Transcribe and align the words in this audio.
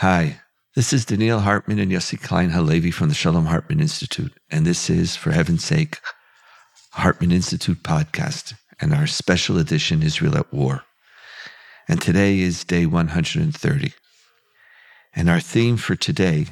Hi, 0.00 0.40
this 0.76 0.94
is 0.94 1.04
Donniel 1.04 1.42
Hartman 1.42 1.78
and 1.78 1.92
Yossi 1.92 2.18
Klein 2.18 2.48
Halevi 2.48 2.90
from 2.90 3.10
the 3.10 3.14
Shalom 3.14 3.44
Hartman 3.44 3.80
Institute, 3.80 4.32
and 4.48 4.64
this 4.64 4.88
is, 4.88 5.14
for 5.14 5.30
heaven's 5.30 5.62
sake, 5.62 5.98
Hartman 6.92 7.30
Institute 7.30 7.82
podcast 7.82 8.54
and 8.80 8.94
our 8.94 9.06
special 9.06 9.58
edition 9.58 10.02
Israel 10.02 10.38
at 10.38 10.50
War. 10.54 10.84
And 11.86 12.00
today 12.00 12.38
is 12.38 12.64
day 12.64 12.86
130. 12.86 13.92
And 15.14 15.28
our 15.28 15.38
theme 15.38 15.76
for 15.76 15.96
today 15.96 16.46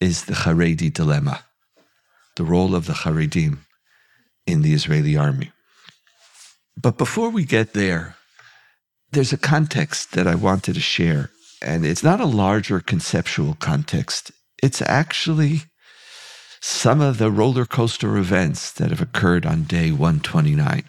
is 0.00 0.24
the 0.24 0.34
Haredi 0.34 0.92
dilemma, 0.92 1.44
the 2.34 2.42
role 2.42 2.74
of 2.74 2.86
the 2.86 2.94
Haredim 3.04 3.58
in 4.44 4.62
the 4.62 4.74
Israeli 4.74 5.16
army. 5.16 5.52
But 6.76 6.98
before 6.98 7.30
we 7.30 7.44
get 7.44 7.74
there, 7.74 8.16
there's 9.12 9.32
a 9.32 9.38
context 9.38 10.14
that 10.14 10.26
I 10.26 10.34
wanted 10.34 10.74
to 10.74 10.80
share. 10.80 11.30
And 11.62 11.84
it's 11.84 12.02
not 12.02 12.20
a 12.20 12.26
larger 12.26 12.80
conceptual 12.80 13.54
context. 13.54 14.32
It's 14.62 14.82
actually 14.82 15.62
some 16.60 17.00
of 17.00 17.18
the 17.18 17.30
roller 17.30 17.66
coaster 17.66 18.16
events 18.16 18.70
that 18.72 18.90
have 18.90 19.00
occurred 19.00 19.46
on 19.46 19.64
day 19.64 19.90
129 19.90 20.84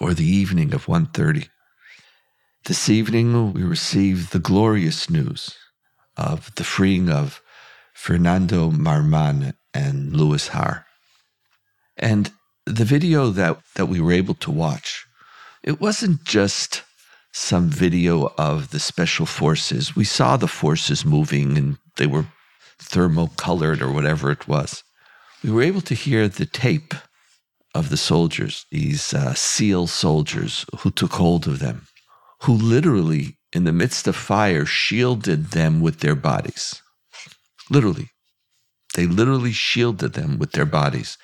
or 0.00 0.14
the 0.14 0.26
evening 0.26 0.74
of 0.74 0.88
130. 0.88 1.48
This 2.66 2.88
evening, 2.88 3.52
we 3.52 3.62
received 3.62 4.32
the 4.32 4.38
glorious 4.38 5.10
news 5.10 5.54
of 6.16 6.54
the 6.54 6.64
freeing 6.64 7.10
of 7.10 7.42
Fernando 7.92 8.70
Marman 8.70 9.54
and 9.74 10.16
Louis 10.16 10.48
Har. 10.48 10.86
And 11.96 12.32
the 12.66 12.84
video 12.84 13.30
that, 13.30 13.58
that 13.74 13.86
we 13.86 14.00
were 14.00 14.12
able 14.12 14.34
to 14.36 14.50
watch, 14.50 15.06
it 15.62 15.80
wasn't 15.80 16.24
just 16.24 16.82
some 17.36 17.68
video 17.68 18.32
of 18.38 18.70
the 18.70 18.78
special 18.78 19.26
forces. 19.26 19.96
We 19.96 20.04
saw 20.04 20.36
the 20.36 20.46
forces 20.46 21.04
moving 21.04 21.58
and 21.58 21.78
they 21.96 22.06
were 22.06 22.26
thermo 22.78 23.26
colored 23.36 23.82
or 23.82 23.90
whatever 23.90 24.30
it 24.30 24.46
was. 24.46 24.84
We 25.42 25.50
were 25.50 25.62
able 25.62 25.80
to 25.82 25.94
hear 25.94 26.28
the 26.28 26.46
tape 26.46 26.94
of 27.74 27.90
the 27.90 27.96
soldiers, 27.96 28.66
these 28.70 29.12
uh, 29.12 29.34
SEAL 29.34 29.88
soldiers 29.88 30.64
who 30.78 30.92
took 30.92 31.14
hold 31.14 31.48
of 31.48 31.58
them, 31.58 31.88
who 32.42 32.52
literally, 32.52 33.36
in 33.52 33.64
the 33.64 33.72
midst 33.72 34.06
of 34.06 34.14
fire, 34.14 34.64
shielded 34.64 35.46
them 35.46 35.80
with 35.80 36.00
their 36.00 36.14
bodies. 36.14 36.80
Literally. 37.68 38.10
They 38.94 39.06
literally 39.06 39.50
shielded 39.50 40.12
them 40.12 40.38
with 40.38 40.52
their 40.52 40.66
bodies, 40.66 41.18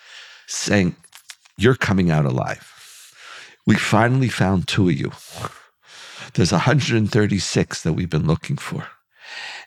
saying, 0.48 0.96
You're 1.56 1.76
coming 1.76 2.10
out 2.10 2.24
alive. 2.24 2.66
We 3.64 3.76
finally 3.76 4.28
found 4.28 4.66
two 4.66 4.88
of 4.88 4.98
you. 4.98 5.12
There's 6.34 6.52
136 6.52 7.82
that 7.82 7.92
we've 7.92 8.10
been 8.10 8.26
looking 8.26 8.56
for. 8.56 8.86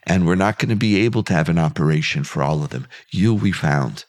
And 0.06 0.26
we're 0.26 0.36
not 0.36 0.60
going 0.60 0.70
to 0.70 0.76
be 0.76 0.98
able 1.06 1.24
to 1.24 1.34
have 1.34 1.50
an 1.50 1.58
operation 1.58 2.24
for 2.24 2.44
all 2.44 2.64
of 2.64 2.70
them. 2.70 2.88
You 3.12 3.34
we 3.34 3.52
found. 3.52 4.06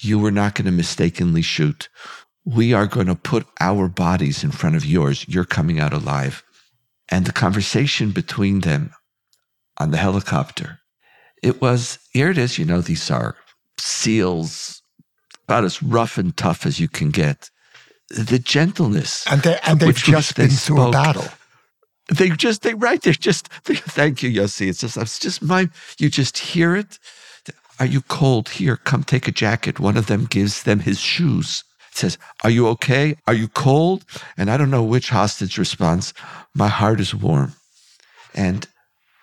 You 0.00 0.18
were 0.18 0.30
not 0.30 0.54
going 0.54 0.66
to 0.66 0.72
mistakenly 0.72 1.42
shoot. 1.42 1.88
We 2.44 2.72
are 2.72 2.86
going 2.86 3.06
to 3.06 3.14
put 3.14 3.46
our 3.60 3.88
bodies 3.88 4.44
in 4.44 4.50
front 4.50 4.76
of 4.76 4.84
yours. 4.84 5.26
You're 5.28 5.44
coming 5.44 5.80
out 5.80 5.92
alive. 5.92 6.44
And 7.08 7.24
the 7.24 7.32
conversation 7.32 8.10
between 8.10 8.60
them 8.60 8.92
on 9.78 9.90
the 9.90 9.96
helicopter, 9.96 10.80
it 11.42 11.60
was, 11.60 11.98
here 12.12 12.30
it 12.30 12.38
is, 12.38 12.58
you 12.58 12.64
know, 12.64 12.80
these 12.80 13.10
are 13.10 13.36
SEALs, 13.78 14.82
about 15.44 15.64
as 15.64 15.82
rough 15.82 16.18
and 16.18 16.36
tough 16.36 16.64
as 16.64 16.78
you 16.78 16.88
can 16.88 17.10
get. 17.10 17.50
The 18.10 18.38
gentleness. 18.38 19.26
And, 19.30 19.42
they, 19.42 19.58
and 19.64 19.80
they've 19.80 19.96
just 19.96 20.36
been 20.36 20.50
spoke, 20.50 20.76
through 20.76 20.88
a 20.88 20.90
battle 20.92 21.28
they 22.08 22.30
just 22.30 22.62
they 22.62 22.74
right 22.74 23.02
they're 23.02 23.12
just 23.14 23.48
they, 23.64 23.74
thank 23.76 24.22
you 24.22 24.30
Yossi. 24.30 24.68
It's 24.68 24.80
just 24.80 24.96
it's 24.96 25.18
just 25.18 25.42
my 25.42 25.68
you 25.98 26.08
just 26.10 26.38
hear 26.38 26.76
it. 26.76 26.98
Are 27.80 27.86
you 27.86 28.02
cold? 28.02 28.50
Here 28.50 28.76
come 28.76 29.04
take 29.04 29.28
a 29.28 29.32
jacket. 29.32 29.80
One 29.80 29.96
of 29.96 30.06
them 30.06 30.26
gives 30.26 30.64
them 30.64 30.80
his 30.80 31.00
shoes. 31.00 31.64
Says 31.92 32.18
are 32.44 32.50
you 32.50 32.68
okay? 32.68 33.16
Are 33.26 33.34
you 33.34 33.48
cold? 33.48 34.04
And 34.36 34.50
i 34.50 34.56
don't 34.56 34.70
know 34.70 34.84
which 34.84 35.10
hostage 35.10 35.58
responds 35.58 36.14
my 36.54 36.68
heart 36.68 37.00
is 37.00 37.14
warm 37.14 37.54
and 38.34 38.66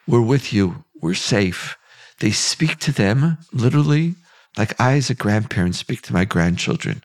we're 0.08 0.22
with 0.22 0.54
you. 0.54 0.86
We're 1.02 1.14
safe. 1.16 1.78
They 2.20 2.32
speak 2.32 2.80
to 2.80 2.92
them 2.92 3.38
literally 3.54 4.16
like 4.58 4.80
i 4.80 4.94
as 4.96 5.10
a 5.10 5.16
grandparent 5.16 5.76
speak 5.76 6.02
to 6.04 6.14
my 6.14 6.26
grandchildren 6.26 7.04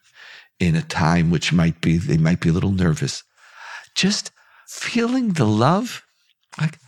in 0.61 0.75
a 0.77 0.83
time 0.83 1.31
which 1.31 1.53
might 1.53 1.81
be 1.81 1.99
they 1.99 2.17
might 2.19 2.41
be 2.41 2.49
a 2.49 2.53
little 2.53 2.73
nervous. 2.73 3.23
Just 3.95 4.33
feeling 4.67 5.33
the 5.33 5.45
love, 5.47 6.03
like 6.61 6.79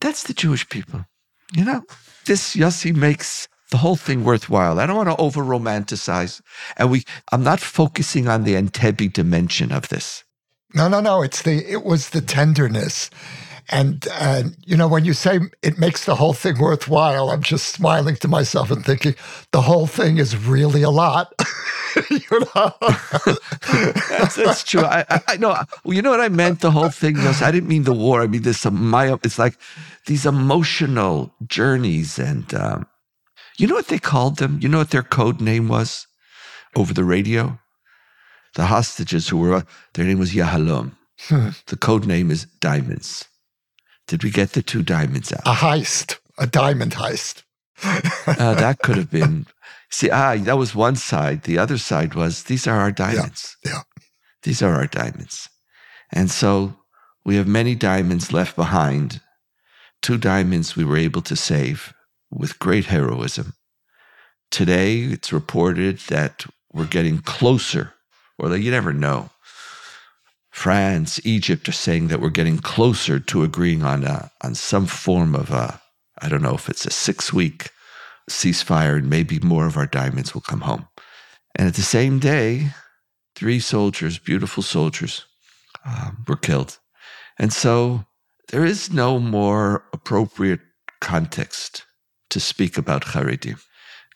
that's 0.00 0.24
the 0.24 0.34
Jewish 0.34 0.68
people. 0.68 1.06
You 1.52 1.64
know, 1.64 1.82
this 2.26 2.56
Yossi 2.56 2.94
makes 2.94 3.48
the 3.70 3.78
whole 3.78 3.96
thing 3.96 4.24
worthwhile. 4.24 4.78
I 4.78 4.86
don't 4.86 4.96
want 4.96 5.08
to 5.08 5.16
over 5.16 5.42
romanticize. 5.42 6.40
And 6.76 6.90
we 6.90 7.04
I'm 7.32 7.42
not 7.42 7.60
focusing 7.60 8.28
on 8.28 8.44
the 8.44 8.54
Entebbe 8.54 9.12
dimension 9.12 9.72
of 9.72 9.88
this. 9.88 10.24
No, 10.74 10.88
no, 10.88 11.00
no. 11.00 11.22
It's 11.22 11.42
the 11.42 11.64
it 11.70 11.84
was 11.84 12.10
the 12.10 12.20
tenderness. 12.20 13.10
And, 13.68 14.06
uh, 14.12 14.44
you 14.64 14.76
know, 14.76 14.86
when 14.86 15.04
you 15.04 15.12
say 15.12 15.40
it 15.62 15.78
makes 15.78 16.04
the 16.04 16.14
whole 16.14 16.32
thing 16.32 16.58
worthwhile, 16.58 17.30
I'm 17.30 17.42
just 17.42 17.68
smiling 17.68 18.16
to 18.16 18.28
myself 18.28 18.70
and 18.70 18.84
thinking 18.84 19.14
the 19.50 19.62
whole 19.62 19.86
thing 19.86 20.18
is 20.18 20.36
really 20.36 20.82
a 20.82 20.90
lot. 20.90 21.32
you 22.10 22.20
know? 22.30 22.72
that's, 24.08 24.36
that's, 24.36 24.62
true. 24.62 24.84
I, 24.84 25.04
I 25.26 25.36
know. 25.36 25.56
You 25.84 26.00
know 26.00 26.10
what 26.10 26.20
I 26.20 26.28
meant? 26.28 26.60
The 26.60 26.70
whole 26.70 26.90
thing 26.90 27.16
was, 27.16 27.42
I 27.42 27.50
didn't 27.50 27.68
mean 27.68 27.82
the 27.82 27.92
war. 27.92 28.22
I 28.22 28.28
mean, 28.28 28.42
this, 28.42 28.64
my, 28.70 29.18
it's 29.24 29.38
like 29.38 29.58
these 30.06 30.26
emotional 30.26 31.34
journeys. 31.46 32.18
And, 32.20 32.52
um, 32.54 32.86
you 33.56 33.66
know 33.66 33.74
what 33.74 33.88
they 33.88 33.98
called 33.98 34.36
them? 34.36 34.60
You 34.62 34.68
know 34.68 34.78
what 34.78 34.90
their 34.90 35.02
code 35.02 35.40
name 35.40 35.66
was 35.66 36.06
over 36.76 36.94
the 36.94 37.04
radio? 37.04 37.58
The 38.54 38.66
hostages 38.66 39.28
who 39.28 39.38
were, 39.38 39.64
their 39.94 40.04
name 40.04 40.18
was 40.18 40.32
Yahalom. 40.32 40.92
Hmm. 41.28 41.48
The 41.66 41.76
code 41.76 42.06
name 42.06 42.30
is 42.30 42.46
Diamonds. 42.60 43.26
Did 44.06 44.22
we 44.22 44.30
get 44.30 44.52
the 44.52 44.62
two 44.62 44.82
diamonds 44.82 45.32
out? 45.32 45.40
A 45.46 45.54
heist, 45.54 46.18
a 46.38 46.46
diamond 46.46 46.92
heist. 46.92 47.42
uh, 47.82 48.54
that 48.54 48.78
could 48.82 48.96
have 48.96 49.10
been. 49.10 49.46
See, 49.90 50.10
ah, 50.10 50.36
that 50.36 50.58
was 50.58 50.74
one 50.74 50.96
side. 50.96 51.42
The 51.42 51.58
other 51.58 51.78
side 51.78 52.14
was 52.14 52.44
these 52.44 52.66
are 52.66 52.78
our 52.78 52.92
diamonds. 52.92 53.56
Yeah. 53.64 53.70
yeah. 53.72 53.82
These 54.42 54.62
are 54.62 54.74
our 54.74 54.86
diamonds. 54.86 55.48
And 56.12 56.30
so 56.30 56.76
we 57.24 57.36
have 57.36 57.48
many 57.48 57.74
diamonds 57.74 58.32
left 58.32 58.56
behind. 58.56 59.20
Two 60.02 60.18
diamonds 60.18 60.76
we 60.76 60.84
were 60.84 60.96
able 60.96 61.22
to 61.22 61.34
save 61.34 61.92
with 62.30 62.58
great 62.58 62.86
heroism. 62.86 63.54
Today, 64.50 64.98
it's 65.00 65.32
reported 65.32 65.98
that 66.08 66.46
we're 66.72 66.86
getting 66.86 67.18
closer, 67.18 67.94
or 68.38 68.48
that 68.48 68.60
you 68.60 68.70
never 68.70 68.92
know, 68.92 69.30
France, 70.56 71.20
Egypt 71.22 71.68
are 71.68 71.72
saying 71.72 72.08
that 72.08 72.18
we're 72.18 72.30
getting 72.30 72.56
closer 72.56 73.20
to 73.20 73.42
agreeing 73.42 73.82
on 73.82 74.04
a, 74.04 74.30
on 74.42 74.54
some 74.54 74.86
form 74.86 75.34
of 75.34 75.50
a, 75.50 75.78
I 76.22 76.30
don't 76.30 76.42
know 76.42 76.54
if 76.54 76.70
it's 76.70 76.86
a 76.86 76.90
six 76.90 77.30
week 77.30 77.68
ceasefire 78.30 78.96
and 78.96 79.10
maybe 79.10 79.38
more 79.38 79.66
of 79.66 79.76
our 79.76 79.86
diamonds 79.86 80.32
will 80.32 80.40
come 80.40 80.62
home. 80.62 80.88
And 81.56 81.68
at 81.68 81.74
the 81.74 81.82
same 81.82 82.18
day, 82.18 82.70
three 83.34 83.60
soldiers, 83.60 84.18
beautiful 84.18 84.62
soldiers, 84.62 85.26
um, 85.84 86.24
were 86.26 86.36
killed. 86.36 86.78
And 87.38 87.52
so 87.52 88.06
there 88.48 88.64
is 88.64 88.90
no 88.90 89.18
more 89.18 89.84
appropriate 89.92 90.60
context 91.02 91.84
to 92.30 92.40
speak 92.40 92.78
about 92.78 93.04
Haredim. 93.04 93.62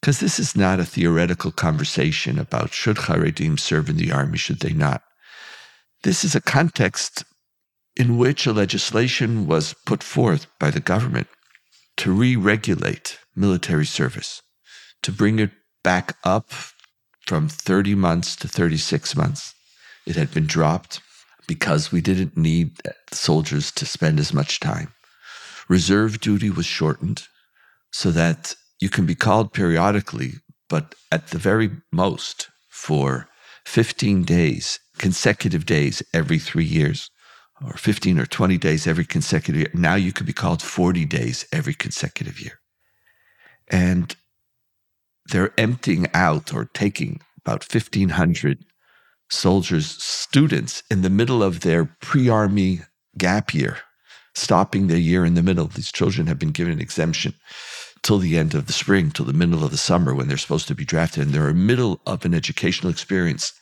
Because 0.00 0.20
this 0.20 0.40
is 0.40 0.56
not 0.56 0.80
a 0.80 0.86
theoretical 0.86 1.52
conversation 1.52 2.38
about 2.38 2.72
should 2.72 2.96
Haredim 2.96 3.60
serve 3.60 3.90
in 3.90 3.98
the 3.98 4.10
army, 4.10 4.38
should 4.38 4.60
they 4.60 4.72
not. 4.72 5.02
This 6.02 6.24
is 6.24 6.34
a 6.34 6.40
context 6.40 7.24
in 7.94 8.16
which 8.16 8.46
a 8.46 8.52
legislation 8.54 9.46
was 9.46 9.74
put 9.84 10.02
forth 10.02 10.46
by 10.58 10.70
the 10.70 10.80
government 10.80 11.26
to 11.98 12.10
re 12.10 12.36
regulate 12.36 13.18
military 13.36 13.84
service, 13.84 14.40
to 15.02 15.12
bring 15.12 15.38
it 15.38 15.50
back 15.84 16.16
up 16.24 16.52
from 17.26 17.48
30 17.48 17.94
months 17.94 18.34
to 18.36 18.48
36 18.48 19.14
months. 19.14 19.54
It 20.06 20.16
had 20.16 20.32
been 20.32 20.46
dropped 20.46 21.02
because 21.46 21.92
we 21.92 22.00
didn't 22.00 22.36
need 22.36 22.78
soldiers 23.12 23.70
to 23.72 23.84
spend 23.84 24.18
as 24.18 24.32
much 24.32 24.58
time. 24.58 24.94
Reserve 25.68 26.20
duty 26.20 26.48
was 26.48 26.66
shortened 26.66 27.24
so 27.92 28.10
that 28.10 28.54
you 28.80 28.88
can 28.88 29.04
be 29.04 29.14
called 29.14 29.52
periodically, 29.52 30.34
but 30.68 30.94
at 31.12 31.28
the 31.28 31.38
very 31.38 31.70
most 31.92 32.48
for 32.70 33.28
15 33.66 34.24
days 34.24 34.80
consecutive 34.98 35.64
days 35.64 36.02
every 36.12 36.38
three 36.38 36.64
years, 36.64 37.10
or 37.64 37.72
15 37.72 38.18
or 38.18 38.26
20 38.26 38.58
days 38.58 38.86
every 38.86 39.04
consecutive 39.04 39.60
year. 39.60 39.70
Now 39.72 39.94
you 39.94 40.12
could 40.12 40.26
be 40.26 40.32
called 40.32 40.62
40 40.62 41.06
days 41.06 41.46
every 41.52 41.74
consecutive 41.74 42.40
year. 42.40 42.60
And 43.68 44.14
they're 45.26 45.54
emptying 45.58 46.06
out 46.12 46.52
or 46.52 46.66
taking 46.66 47.20
about 47.38 47.64
1,500 47.64 48.64
soldiers, 49.30 49.86
students 50.02 50.82
in 50.90 51.02
the 51.02 51.10
middle 51.10 51.42
of 51.42 51.60
their 51.60 51.86
pre 52.00 52.28
army 52.28 52.80
gap 53.16 53.54
year 53.54 53.78
stopping 54.34 54.86
their 54.86 54.98
year 54.98 55.24
in 55.24 55.34
the 55.34 55.42
middle. 55.42 55.66
These 55.66 55.92
children 55.92 56.26
have 56.26 56.38
been 56.38 56.52
given 56.52 56.72
an 56.72 56.80
exemption 56.80 57.34
till 58.02 58.18
the 58.18 58.38
end 58.38 58.54
of 58.54 58.66
the 58.66 58.72
spring, 58.72 59.10
till 59.10 59.26
the 59.26 59.32
middle 59.32 59.64
of 59.64 59.70
the 59.70 59.76
summer 59.76 60.14
when 60.14 60.28
they're 60.28 60.36
supposed 60.38 60.68
to 60.68 60.74
be 60.74 60.84
drafted. 60.84 61.24
And 61.24 61.32
they're 61.34 61.48
in 61.50 61.56
the 61.56 61.62
middle 61.64 62.00
of 62.06 62.24
an 62.24 62.34
educational 62.34 62.90
experience. 62.90 63.52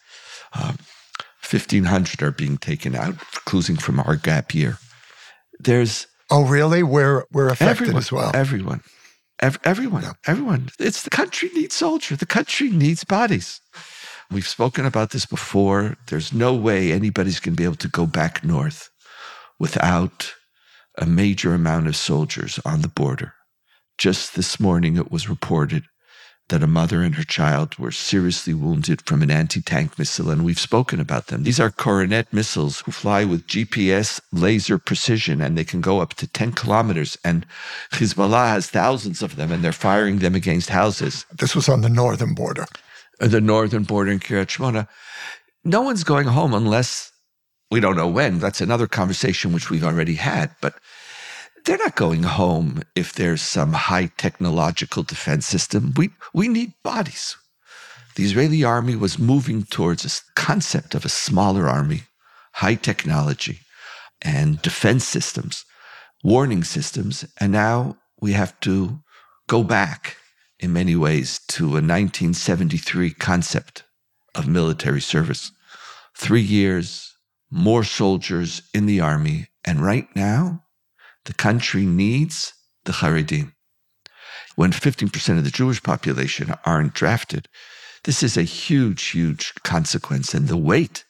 Um, 0.54 0.78
1,500 1.48 2.22
are 2.22 2.30
being 2.30 2.58
taken 2.58 2.94
out, 2.94 3.18
closing 3.46 3.76
from 3.76 4.00
our 4.00 4.16
gap 4.16 4.54
year. 4.54 4.78
There's 5.58 6.06
Oh, 6.30 6.44
really? 6.44 6.82
We're 6.82 7.24
we're 7.32 7.48
affected 7.48 7.84
everyone, 7.84 7.96
as 8.02 8.12
well. 8.12 8.30
Everyone, 8.34 8.82
Ev- 9.40 9.58
everyone, 9.64 10.02
Yeah. 10.02 10.12
everyone. 10.26 10.68
It's 10.78 11.02
the 11.02 11.10
country 11.10 11.50
needs 11.54 11.74
soldiers. 11.74 12.18
The 12.18 12.26
country 12.26 12.68
needs 12.70 13.02
bodies. 13.04 13.60
We've 14.30 14.46
spoken 14.46 14.84
about 14.84 15.10
this 15.10 15.24
before. 15.24 15.96
There's 16.08 16.32
no 16.34 16.52
way 16.54 16.92
anybody's 16.92 17.40
going 17.40 17.54
to 17.54 17.60
be 17.60 17.64
able 17.64 17.76
to 17.76 17.88
go 17.88 18.04
back 18.06 18.44
north 18.44 18.90
without 19.58 20.34
a 20.98 21.06
major 21.06 21.54
amount 21.54 21.86
of 21.86 21.96
soldiers 21.96 22.58
on 22.66 22.82
the 22.82 22.88
border. 22.88 23.32
Just 23.98 24.36
this 24.36 24.60
morning, 24.60 24.96
it 24.96 25.10
was 25.10 25.28
reported 25.28 25.84
that 26.48 26.62
a 26.62 26.66
mother 26.66 27.02
and 27.02 27.16
her 27.16 27.24
child 27.24 27.76
were 27.78 27.92
seriously 27.92 28.54
wounded 28.54 29.02
from 29.02 29.22
an 29.22 29.30
anti 29.30 29.60
tank 29.60 29.98
missile, 29.98 30.30
and 30.30 30.44
we've 30.44 30.58
spoken 30.58 31.00
about 31.00 31.26
them. 31.26 31.42
These 31.42 31.60
are 31.60 31.70
Kornet 31.70 32.32
missiles 32.32 32.80
who 32.80 32.92
fly 32.92 33.24
with 33.24 33.46
GPS 33.46 34.20
laser 34.32 34.78
precision, 34.78 35.42
and 35.42 35.58
they 35.58 35.64
can 35.64 35.80
go 35.80 36.00
up 36.00 36.14
to 36.14 36.26
10 36.26 36.52
kilometers. 36.52 37.18
And 37.24 37.44
Hezbollah 37.92 38.50
has 38.50 38.70
thousands 38.70 39.20
of 39.20 39.36
them, 39.36 39.52
and 39.52 39.62
they're 39.62 39.72
firing 39.72 40.20
them 40.20 40.34
against 40.34 40.70
houses. 40.70 41.26
This 41.36 41.54
was 41.54 41.68
on 41.68 41.82
the 41.82 41.88
northern 41.90 42.34
border. 42.34 42.66
Uh, 43.20 43.28
The 43.28 43.40
northern 43.40 43.82
border 43.82 44.12
in 44.12 44.20
Kiryat 44.20 44.46
Shmona. 44.46 44.88
No 45.64 45.82
one's 45.82 46.04
going 46.04 46.28
home 46.28 46.54
unless 46.54 47.12
we 47.70 47.80
don't 47.80 47.96
know 47.96 48.08
when. 48.08 48.38
That's 48.38 48.60
another 48.60 48.86
conversation 48.86 49.52
which 49.52 49.70
we've 49.70 49.84
already 49.84 50.14
had, 50.14 50.54
but 50.62 50.74
they're 51.64 51.78
not 51.78 51.96
going 51.96 52.22
home 52.22 52.82
if 52.94 53.12
there's 53.12 53.42
some 53.42 53.72
high 53.72 54.06
technological 54.16 55.02
defense 55.02 55.46
system. 55.46 55.92
We 55.96 56.10
we 56.32 56.48
need 56.48 56.72
bodies. 56.82 57.36
The 58.16 58.24
Israeli 58.24 58.64
army 58.64 58.96
was 58.96 59.18
moving 59.18 59.62
towards 59.62 60.04
a 60.04 60.34
concept 60.34 60.94
of 60.94 61.04
a 61.04 61.08
smaller 61.08 61.68
army, 61.68 62.02
high 62.54 62.74
technology, 62.74 63.60
and 64.20 64.60
defense 64.60 65.04
systems, 65.04 65.64
warning 66.24 66.64
systems, 66.64 67.24
and 67.38 67.52
now 67.52 67.96
we 68.20 68.32
have 68.32 68.58
to 68.60 69.00
go 69.46 69.62
back 69.62 70.16
in 70.58 70.72
many 70.72 70.96
ways 70.96 71.38
to 71.48 71.64
a 71.64 71.84
1973 71.84 73.12
concept 73.12 73.84
of 74.34 74.48
military 74.48 75.00
service. 75.00 75.52
Three 76.16 76.42
years, 76.42 77.14
more 77.50 77.84
soldiers 77.84 78.62
in 78.74 78.86
the 78.86 79.00
army, 79.00 79.46
and 79.64 79.80
right 79.80 80.08
now, 80.16 80.64
the 81.28 81.34
country 81.34 81.84
needs 81.84 82.54
the 82.86 82.92
Haredim. 82.92 83.52
When 84.56 84.72
15% 84.72 85.36
of 85.36 85.44
the 85.44 85.50
Jewish 85.50 85.82
population 85.82 86.54
aren't 86.64 86.94
drafted, 86.94 87.48
this 88.04 88.22
is 88.22 88.38
a 88.38 88.44
huge, 88.44 89.08
huge 89.08 89.52
consequence, 89.62 90.32
and 90.32 90.48
the 90.48 90.56
weight 90.56 91.04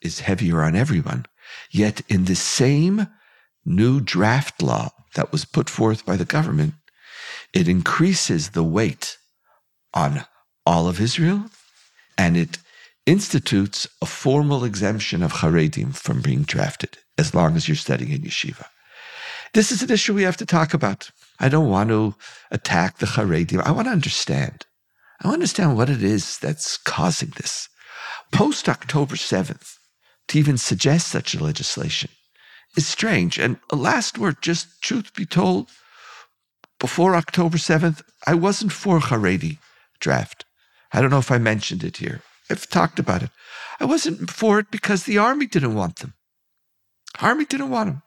is 0.00 0.20
heavier 0.20 0.62
on 0.62 0.74
everyone. 0.74 1.26
Yet, 1.70 2.00
in 2.08 2.24
the 2.24 2.34
same 2.34 3.08
new 3.62 4.00
draft 4.00 4.62
law 4.62 4.88
that 5.16 5.32
was 5.32 5.44
put 5.44 5.68
forth 5.68 6.06
by 6.06 6.16
the 6.16 6.24
government, 6.24 6.72
it 7.52 7.68
increases 7.68 8.50
the 8.50 8.64
weight 8.64 9.18
on 9.92 10.24
all 10.64 10.88
of 10.88 10.98
Israel 10.98 11.44
and 12.16 12.38
it 12.38 12.56
institutes 13.04 13.86
a 14.00 14.06
formal 14.06 14.64
exemption 14.64 15.22
of 15.22 15.34
Haredim 15.34 15.94
from 15.94 16.22
being 16.22 16.44
drafted 16.44 16.96
as 17.18 17.34
long 17.34 17.54
as 17.54 17.68
you're 17.68 17.76
studying 17.76 18.12
in 18.12 18.22
yeshiva. 18.22 18.64
This 19.54 19.72
is 19.72 19.82
an 19.82 19.90
issue 19.90 20.14
we 20.14 20.22
have 20.22 20.36
to 20.38 20.46
talk 20.46 20.74
about. 20.74 21.10
I 21.40 21.48
don't 21.48 21.70
want 21.70 21.90
to 21.90 22.14
attack 22.50 22.98
the 22.98 23.06
Haredim. 23.06 23.62
I 23.64 23.70
want 23.70 23.86
to 23.86 23.92
understand. 23.92 24.66
I 25.20 25.28
want 25.28 25.36
to 25.36 25.42
understand 25.42 25.76
what 25.76 25.90
it 25.90 26.02
is 26.02 26.38
that's 26.38 26.76
causing 26.76 27.32
this. 27.36 27.68
Post 28.32 28.68
October 28.68 29.14
7th, 29.14 29.76
to 30.28 30.38
even 30.38 30.58
suggest 30.58 31.08
such 31.08 31.34
a 31.34 31.42
legislation 31.42 32.10
is 32.76 32.86
strange. 32.86 33.38
And 33.38 33.58
a 33.70 33.76
last 33.76 34.18
word, 34.18 34.42
just 34.42 34.82
truth 34.82 35.14
be 35.14 35.24
told, 35.24 35.70
before 36.78 37.16
October 37.16 37.56
7th, 37.56 38.02
I 38.26 38.34
wasn't 38.34 38.72
for 38.72 39.00
Haredi 39.00 39.58
draft. 40.00 40.44
I 40.92 41.00
don't 41.00 41.10
know 41.10 41.18
if 41.18 41.32
I 41.32 41.38
mentioned 41.38 41.82
it 41.82 41.96
here. 41.96 42.22
I've 42.50 42.68
talked 42.68 42.98
about 42.98 43.22
it. 43.22 43.30
I 43.80 43.84
wasn't 43.84 44.30
for 44.30 44.58
it 44.58 44.70
because 44.70 45.04
the 45.04 45.18
army 45.18 45.46
didn't 45.46 45.74
want 45.74 45.96
them. 45.96 46.14
Army 47.20 47.44
didn't 47.44 47.70
want 47.70 47.88
them. 47.88 48.02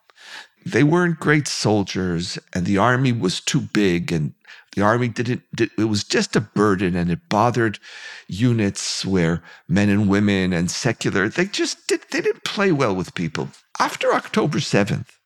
They 0.66 0.84
weren't 0.84 1.20
great 1.20 1.48
soldiers, 1.48 2.38
and 2.54 2.66
the 2.66 2.78
army 2.78 3.12
was 3.12 3.42
too 3.42 3.62
big, 3.62 4.12
and 4.12 4.34
the 4.76 4.84
army 4.84 5.08
didn't. 5.08 5.44
Did, 5.56 5.72
it 5.78 5.86
was 5.86 6.04
just 6.04 6.36
a 6.36 6.42
burden, 6.42 6.96
and 6.96 7.10
it 7.10 7.30
bothered 7.30 7.80
units 8.28 9.06
where 9.06 9.42
men 9.68 9.90
and 9.90 10.08
women 10.08 10.54
and 10.54 10.70
secular. 10.70 11.30
They 11.30 11.46
just 11.46 11.88
did. 11.88 12.02
They 12.12 12.22
didn't 12.22 12.44
play 12.44 12.72
well 12.72 12.96
with 12.96 13.16
people. 13.16 13.50
After 13.80 14.14
October 14.14 14.60
seventh, 14.60 15.18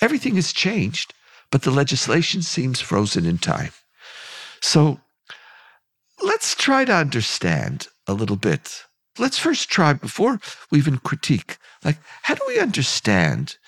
everything 0.00 0.36
has 0.36 0.52
changed, 0.52 1.12
but 1.50 1.62
the 1.62 1.70
legislation 1.70 2.42
seems 2.42 2.80
frozen 2.80 3.26
in 3.26 3.38
time. 3.38 3.72
So 4.60 5.00
let's 6.22 6.54
try 6.54 6.86
to 6.86 6.94
understand 6.94 7.88
a 8.06 8.14
little 8.14 8.36
bit. 8.36 8.84
Let's 9.18 9.38
first 9.38 9.68
try, 9.68 9.92
before 9.92 10.40
we 10.70 10.78
even 10.78 10.98
critique, 10.98 11.58
like, 11.84 11.98
how 12.22 12.34
do 12.34 12.42
we 12.48 12.58
understand 12.58 13.58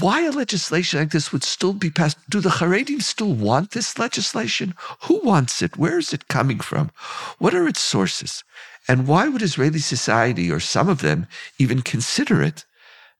why 0.00 0.22
a 0.22 0.30
legislation 0.30 1.00
like 1.00 1.10
this 1.10 1.32
would 1.32 1.44
still 1.44 1.72
be 1.72 1.90
passed? 1.90 2.18
Do 2.30 2.40
the 2.40 2.48
Haredim 2.58 3.02
still 3.02 3.34
want 3.34 3.72
this 3.72 3.98
legislation? 3.98 4.74
Who 5.02 5.20
wants 5.20 5.62
it? 5.62 5.76
Where 5.76 5.98
is 5.98 6.12
it 6.12 6.28
coming 6.28 6.60
from? 6.60 6.90
What 7.38 7.54
are 7.54 7.68
its 7.68 7.80
sources? 7.80 8.44
And 8.88 9.06
why 9.06 9.28
would 9.28 9.42
Israeli 9.42 9.80
society, 9.80 10.50
or 10.50 10.60
some 10.60 10.88
of 10.88 11.00
them, 11.00 11.26
even 11.58 11.82
consider 11.82 12.42
it, 12.42 12.64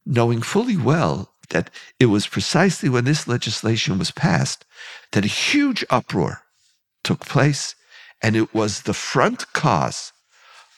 knowing 0.06 0.42
fully 0.42 0.76
well 0.76 1.32
that 1.50 1.70
it 1.98 2.06
was 2.06 2.26
precisely 2.26 2.88
when 2.88 3.04
this 3.04 3.28
legislation 3.28 3.98
was 3.98 4.10
passed 4.10 4.64
that 5.12 5.24
a 5.24 5.28
huge 5.28 5.84
uproar 5.90 6.42
took 7.02 7.20
place, 7.20 7.74
and 8.22 8.36
it 8.36 8.54
was 8.54 8.82
the 8.82 8.94
front 8.94 9.52
cause 9.52 10.12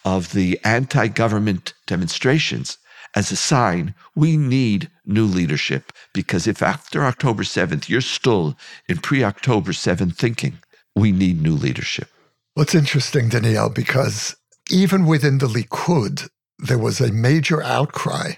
of 0.05 0.33
the 0.33 0.59
anti 0.65 1.09
government 1.09 1.75
demonstrations 1.87 2.79
as 3.17 3.33
a 3.33 3.37
sign 3.37 3.95
we 4.15 4.37
need 4.37 4.91
new 5.05 5.25
leadership. 5.25 5.93
Because 6.13 6.47
if 6.47 6.63
after 6.63 7.05
October 7.05 7.43
7th 7.43 7.89
you're 7.89 8.01
still 8.01 8.57
in 8.89 8.99
pre 8.99 9.25
October 9.25 9.73
7th 9.73 10.15
thinking, 10.15 10.59
we 10.95 11.11
need 11.11 11.43
new 11.43 11.55
leadership. 11.55 12.09
What's 12.55 12.75
interesting, 12.75 13.29
Donniel, 13.31 13.75
because 13.75 14.37
even 14.71 15.07
within 15.07 15.39
the 15.39 15.47
Likud, 15.47 16.29
there 16.59 16.79
was 16.79 17.01
a 17.01 17.13
major 17.13 17.63
outcry, 17.63 18.35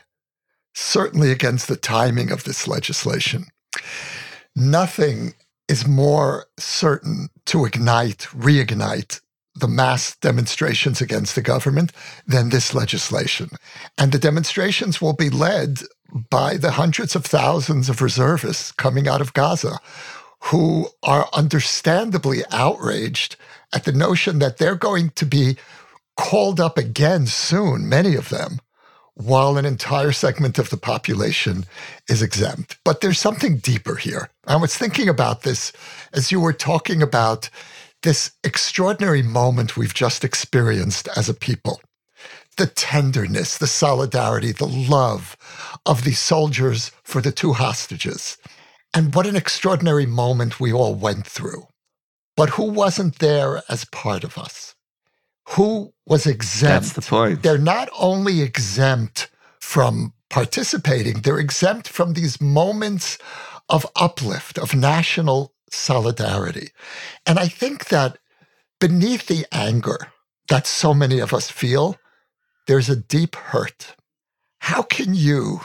certainly 0.75 1.31
against 1.31 1.69
the 1.69 1.77
timing 1.77 2.31
of 2.31 2.45
this 2.45 2.67
legislation. 2.67 3.47
Nothing 4.57 5.35
is 5.69 5.87
more 5.87 6.47
certain 6.59 7.29
to 7.47 7.65
ignite, 7.65 8.27
reignite 8.33 9.21
the 9.61 9.69
mass 9.69 10.17
demonstrations 10.17 11.01
against 11.01 11.35
the 11.35 11.43
government 11.43 11.93
than 12.27 12.49
this 12.49 12.75
legislation. 12.75 13.51
And 13.97 14.13
the 14.13 14.19
demonstrations 14.19 15.01
will 15.01 15.15
be 15.15 15.31
led 15.31 15.81
by 16.31 16.57
the 16.57 16.73
hundreds 16.73 17.15
of 17.15 17.25
thousands 17.25 17.89
of 17.89 18.01
reservists 18.01 18.73
coming 18.73 19.09
out 19.09 19.21
of 19.21 19.35
Gaza 19.35 19.79
who 20.45 20.89
are 21.03 21.29
understandably 21.33 22.43
outraged 22.51 23.37
at 23.75 23.85
the 23.85 23.93
notion 23.93 24.39
that 24.39 24.59
they're 24.59 24.77
going 24.77 25.11
to 25.11 25.27
be 25.27 25.57
called 26.17 26.61
up 26.61 26.79
again 26.79 27.27
soon, 27.27 27.89
many 27.89 28.15
of 28.15 28.29
them, 28.29 28.59
while 29.15 29.57
an 29.57 29.65
entire 29.65 30.13
segment 30.13 30.59
of 30.59 30.71
the 30.71 30.77
population 30.77 31.65
is 32.09 32.23
exempt. 32.23 32.79
But 32.85 33.01
there's 33.01 33.19
something 33.19 33.59
deeper 33.59 33.97
here. 33.97 34.31
I 34.47 34.57
was 34.57 34.77
thinking 34.77 35.09
about 35.09 35.43
this 35.43 35.73
as 36.13 36.31
you 36.33 36.41
were 36.41 36.53
talking 36.53 37.03
about 37.03 37.51
this 38.03 38.33
extraordinary 38.45 39.23
moment 39.23 39.77
we've 39.77 39.95
just 39.95 40.25
experienced 40.25 41.09
as 41.17 41.29
a 41.29 41.35
people. 41.35 41.81
The 42.57 42.67
tenderness, 42.67 43.59
the 43.59 43.67
solidarity, 43.67 44.53
the 44.53 44.67
love 44.67 45.37
of 45.87 46.05
the 46.05 46.13
soldiers 46.13 46.91
for 47.03 47.21
the 47.21 47.33
two 47.33 47.53
hostages. 47.53 48.37
And 48.95 49.15
what 49.15 49.27
an 49.27 49.37
extraordinary 49.37 50.07
moment 50.07 50.59
we 50.59 50.73
all 50.73 50.95
went 50.95 51.27
through. 51.27 51.67
But 52.37 52.51
who 52.51 52.65
wasn't 52.65 53.19
there 53.19 53.63
as 53.69 53.85
part 53.85 54.25
of 54.25 54.39
us? 54.39 54.75
Who 55.51 55.93
was 56.07 56.27
exempt? 56.27 56.85
That's 56.85 56.93
the 56.93 57.03
point. 57.03 57.43
They're 57.43 57.59
not 57.59 57.89
only 57.99 58.43
exempt 58.43 59.31
from 59.61 60.13
participating, 60.31 61.21
they're 61.21 61.39
exempt 61.39 61.89
from 61.89 62.13
these 62.13 62.41
moments 62.41 63.19
of 63.69 63.87
uplift, 63.97 64.59
of 64.59 64.75
national 64.75 65.53
solidarity. 65.71 66.71
And 67.27 67.39
I 67.39 67.49
think 67.49 67.87
that 67.87 68.19
beneath 68.81 69.27
the 69.27 69.47
anger 69.53 69.99
that 70.49 70.67
so 70.67 70.95
many 70.95 71.19
of 71.19 71.35
us 71.35 71.51
feel, 71.51 71.97
there's 72.67 72.89
a 72.89 72.97
deep 72.97 73.37
hurt. 73.37 73.97
How 74.61 74.83
can 74.83 75.15
you, 75.15 75.61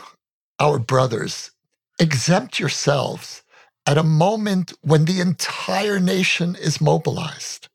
our 0.60 0.80
brothers, 0.80 1.52
exempt 2.00 2.60
yourselves 2.60 3.44
at 3.86 3.98
a 3.98 4.04
moment 4.04 4.74
when 4.82 5.06
the 5.06 5.20
entire 5.20 6.00
nation 6.00 6.56
is 6.56 6.82
mobilized. 6.82 7.68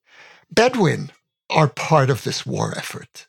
Bedouin 0.51 1.11
are 1.51 1.69
part 1.69 2.11
of 2.11 2.25
this 2.25 2.47
war 2.47 2.77
effort. 2.77 3.27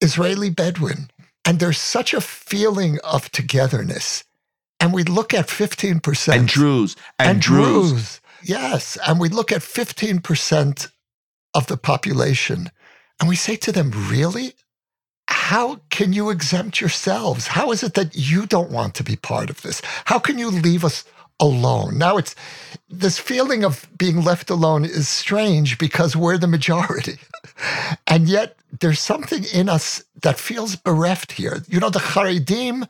Israeli 0.00 0.50
Bedouin. 0.50 1.10
And 1.44 1.58
there's 1.58 1.78
such 1.78 2.14
a 2.14 2.20
feeling 2.20 2.98
of 3.02 3.30
togetherness. 3.30 4.24
And 4.78 4.92
we 4.92 5.04
look 5.04 5.32
at 5.32 5.46
15%. 5.46 6.36
And 6.36 6.48
Druze. 6.48 6.96
And, 7.18 7.30
and 7.30 7.40
Druze. 7.40 7.90
Druze. 7.90 8.20
Yes. 8.42 8.98
And 9.06 9.20
we 9.20 9.28
look 9.28 9.52
at 9.52 9.60
15% 9.60 10.90
of 11.54 11.66
the 11.66 11.76
population 11.76 12.70
and 13.20 13.28
we 13.28 13.36
say 13.36 13.56
to 13.56 13.72
them, 13.72 13.92
Really? 14.10 14.54
How 15.28 15.80
can 15.90 16.12
you 16.12 16.30
exempt 16.30 16.80
yourselves? 16.80 17.46
How 17.48 17.72
is 17.72 17.82
it 17.82 17.94
that 17.94 18.16
you 18.16 18.46
don't 18.46 18.70
want 18.70 18.94
to 18.96 19.04
be 19.04 19.16
part 19.16 19.50
of 19.50 19.62
this? 19.62 19.82
How 20.06 20.18
can 20.18 20.38
you 20.38 20.50
leave 20.50 20.84
us 20.84 21.04
alone? 21.40 21.98
Now 21.98 22.16
it's 22.16 22.34
this 22.88 23.18
feeling 23.18 23.64
of 23.64 23.88
being 23.96 24.22
left 24.24 24.50
alone 24.50 24.84
is 24.84 25.08
strange 25.08 25.78
because 25.78 26.16
we're 26.16 26.38
the 26.38 26.46
majority. 26.46 27.18
and 28.06 28.28
yet 28.28 28.56
there's 28.80 29.00
something 29.00 29.44
in 29.52 29.68
us 29.68 30.04
that 30.22 30.38
feels 30.38 30.76
bereft 30.76 31.32
here. 31.32 31.62
You 31.68 31.80
know, 31.80 31.90
the 31.90 31.98
Haredim 31.98 32.88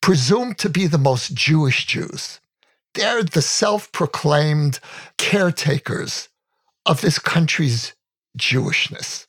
presumed 0.00 0.58
to 0.58 0.68
be 0.68 0.86
the 0.86 0.98
most 0.98 1.34
Jewish 1.34 1.86
Jews. 1.86 2.40
They're 2.94 3.22
the 3.22 3.42
self 3.42 3.90
proclaimed 3.92 4.80
caretakers 5.18 6.28
of 6.86 7.00
this 7.00 7.18
country's 7.18 7.94
Jewishness. 8.38 9.26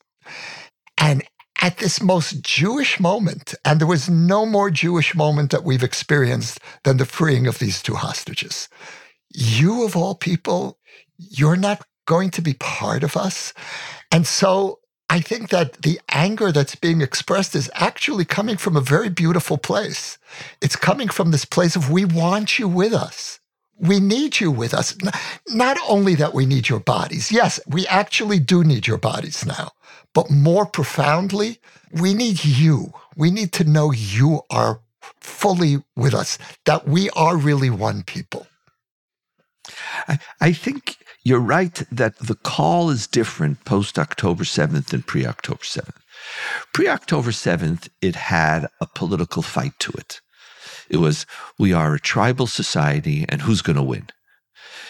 And 0.97 1.23
at 1.61 1.77
this 1.77 2.01
most 2.01 2.41
Jewish 2.41 2.99
moment, 2.99 3.55
and 3.63 3.79
there 3.79 3.87
was 3.87 4.09
no 4.09 4.45
more 4.45 4.69
Jewish 4.69 5.15
moment 5.15 5.51
that 5.51 5.63
we've 5.63 5.83
experienced 5.83 6.59
than 6.83 6.97
the 6.97 7.05
freeing 7.05 7.47
of 7.47 7.59
these 7.59 7.81
two 7.81 7.95
hostages. 7.95 8.67
You, 9.33 9.83
of 9.83 9.95
all 9.95 10.15
people, 10.15 10.77
you're 11.17 11.55
not 11.55 11.85
going 12.05 12.29
to 12.31 12.41
be 12.41 12.53
part 12.53 13.03
of 13.03 13.17
us. 13.17 13.53
And 14.11 14.27
so 14.27 14.79
I 15.09 15.19
think 15.21 15.49
that 15.49 15.81
the 15.81 15.99
anger 16.09 16.51
that's 16.51 16.75
being 16.75 17.01
expressed 17.01 17.55
is 17.55 17.71
actually 17.73 18.25
coming 18.25 18.57
from 18.57 18.75
a 18.75 18.81
very 18.81 19.09
beautiful 19.09 19.57
place. 19.57 20.17
It's 20.61 20.75
coming 20.75 21.09
from 21.09 21.31
this 21.31 21.45
place 21.45 21.75
of 21.75 21.91
we 21.91 22.05
want 22.05 22.59
you 22.59 22.67
with 22.67 22.93
us. 22.93 23.39
We 23.79 23.99
need 23.99 24.39
you 24.39 24.51
with 24.51 24.73
us. 24.73 24.95
Not 25.49 25.77
only 25.87 26.15
that 26.15 26.33
we 26.33 26.45
need 26.45 26.69
your 26.69 26.79
bodies. 26.79 27.31
Yes, 27.31 27.59
we 27.67 27.85
actually 27.87 28.39
do 28.39 28.63
need 28.63 28.87
your 28.87 28.97
bodies 28.97 29.45
now. 29.45 29.71
But 30.13 30.31
more 30.31 30.65
profoundly, 30.65 31.59
we 31.91 32.13
need 32.13 32.45
you. 32.45 32.93
We 33.17 33.31
need 33.31 33.51
to 33.53 33.63
know 33.65 33.91
you 33.91 34.41
are 34.49 34.79
fully 35.19 35.83
with 35.95 36.13
us, 36.13 36.37
that 36.65 36.87
we 36.87 37.09
are 37.11 37.37
really 37.37 37.69
one 37.69 38.03
people. 38.03 38.47
I, 40.07 40.19
I 40.41 40.53
think 40.53 40.97
you're 41.23 41.39
right 41.39 41.81
that 41.91 42.17
the 42.19 42.35
call 42.35 42.89
is 42.89 43.07
different 43.07 43.65
post 43.65 43.97
October 43.99 44.43
7th 44.43 44.93
and 44.93 45.05
pre 45.05 45.25
October 45.25 45.63
7th. 45.63 45.97
Pre 46.73 46.87
October 46.87 47.31
7th, 47.31 47.89
it 48.01 48.15
had 48.15 48.67
a 48.79 48.87
political 48.87 49.41
fight 49.41 49.73
to 49.79 49.91
it. 49.93 50.21
It 50.89 50.97
was, 50.97 51.25
we 51.57 51.73
are 51.73 51.95
a 51.95 51.99
tribal 51.99 52.47
society, 52.47 53.25
and 53.29 53.41
who's 53.41 53.61
going 53.61 53.75
to 53.75 53.83
win? 53.83 54.07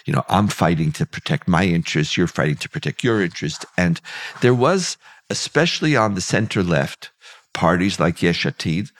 You 0.05 0.13
know, 0.13 0.23
I'm 0.29 0.47
fighting 0.47 0.91
to 0.93 1.05
protect 1.05 1.47
my 1.47 1.65
interests, 1.65 2.15
you're 2.15 2.27
fighting 2.27 2.57
to 2.57 2.69
protect 2.69 3.03
your 3.03 3.21
interest. 3.21 3.65
And 3.77 3.99
there 4.41 4.53
was 4.53 4.97
especially 5.29 5.95
on 5.95 6.15
the 6.15 6.21
center 6.21 6.63
left, 6.63 7.11
parties 7.53 7.99
like 7.99 8.21
Yesh 8.21 8.45
Atid 8.45 8.91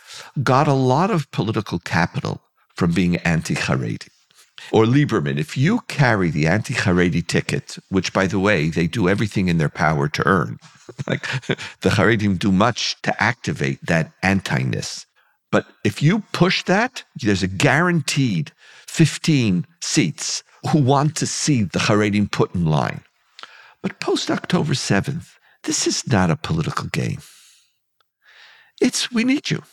got 0.44 0.68
a 0.68 0.74
lot 0.74 1.12
of 1.12 1.30
political 1.32 1.80
capital 1.80 2.42
from 2.76 2.92
being 2.92 3.18
anti 3.18 3.56
Haredi. 3.56 4.10
Or 4.72 4.86
Lieberman, 4.86 5.38
if 5.38 5.58
you 5.58 5.82
carry 5.88 6.32
the 6.32 6.48
anti 6.48 6.74
Haredi 6.74 7.26
ticket, 7.26 7.78
which 7.90 8.14
by 8.14 8.28
the 8.28 8.40
way, 8.40 8.70
they 8.70 8.88
do 8.88 9.08
everything 9.08 9.48
in 9.48 9.58
their 9.58 9.70
power 9.70 10.08
to 10.08 10.26
earn, 10.26 10.58
like 11.08 11.22
the 11.82 11.90
Haredim 11.90 12.40
do 12.40 12.52
much 12.52 13.00
to 13.04 13.24
activate 13.24 13.86
that 13.86 14.12
anti 14.24 14.64
ness. 14.64 15.05
But 15.56 15.68
if 15.86 16.02
you 16.02 16.20
push 16.34 16.64
that, 16.64 17.06
there's 17.16 17.42
a 17.42 17.48
guaranteed 17.48 18.52
15 18.88 19.66
seats 19.80 20.44
who 20.70 20.80
want 20.80 21.16
to 21.16 21.26
see 21.26 21.64
the 21.64 21.80
Haredim 21.80 22.30
put 22.30 22.54
in 22.54 22.66
line. 22.66 23.06
But 23.82 24.02
post 24.02 24.30
October 24.30 24.74
7th, 24.74 25.38
this 25.64 25.88
is 25.88 26.06
not 26.12 26.30
a 26.30 26.36
political 26.36 26.90
game. 26.90 27.20
It's 28.82 29.14
we 29.14 29.24
need 29.24 29.50
you. 29.50 29.64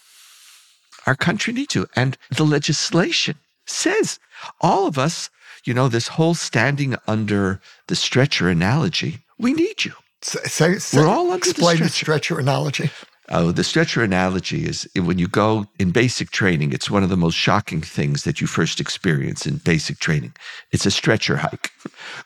Our 1.04 1.16
country 1.16 1.52
needs 1.52 1.74
you. 1.74 1.88
And 1.96 2.16
the 2.30 2.44
legislation 2.44 3.34
says 3.66 4.20
all 4.60 4.86
of 4.86 4.96
us, 4.98 5.30
you 5.64 5.74
know, 5.74 5.88
this 5.88 6.06
whole 6.14 6.34
standing 6.34 6.94
under 7.08 7.60
the 7.88 7.96
stretcher 7.96 8.48
analogy, 8.48 9.18
we 9.36 9.52
need 9.52 9.84
you. 9.84 9.94
Say, 10.20 10.78
say, 10.78 10.96
We're 10.96 11.08
all 11.08 11.32
under 11.32 11.38
explain 11.38 11.78
the 11.80 11.88
stretcher. 11.88 11.88
the 11.88 11.90
stretcher 11.90 12.38
analogy. 12.38 12.90
Oh, 13.28 13.52
the 13.52 13.62
stretcher 13.62 14.02
analogy 14.02 14.66
is 14.66 14.88
when 14.96 15.18
you 15.18 15.28
go 15.28 15.66
in 15.78 15.92
basic 15.92 16.30
training, 16.30 16.72
it's 16.72 16.90
one 16.90 17.04
of 17.04 17.08
the 17.08 17.16
most 17.16 17.36
shocking 17.36 17.80
things 17.80 18.24
that 18.24 18.40
you 18.40 18.48
first 18.48 18.80
experience 18.80 19.46
in 19.46 19.58
basic 19.58 20.00
training. 20.00 20.34
It's 20.72 20.86
a 20.86 20.90
stretcher 20.90 21.36
hike. 21.36 21.70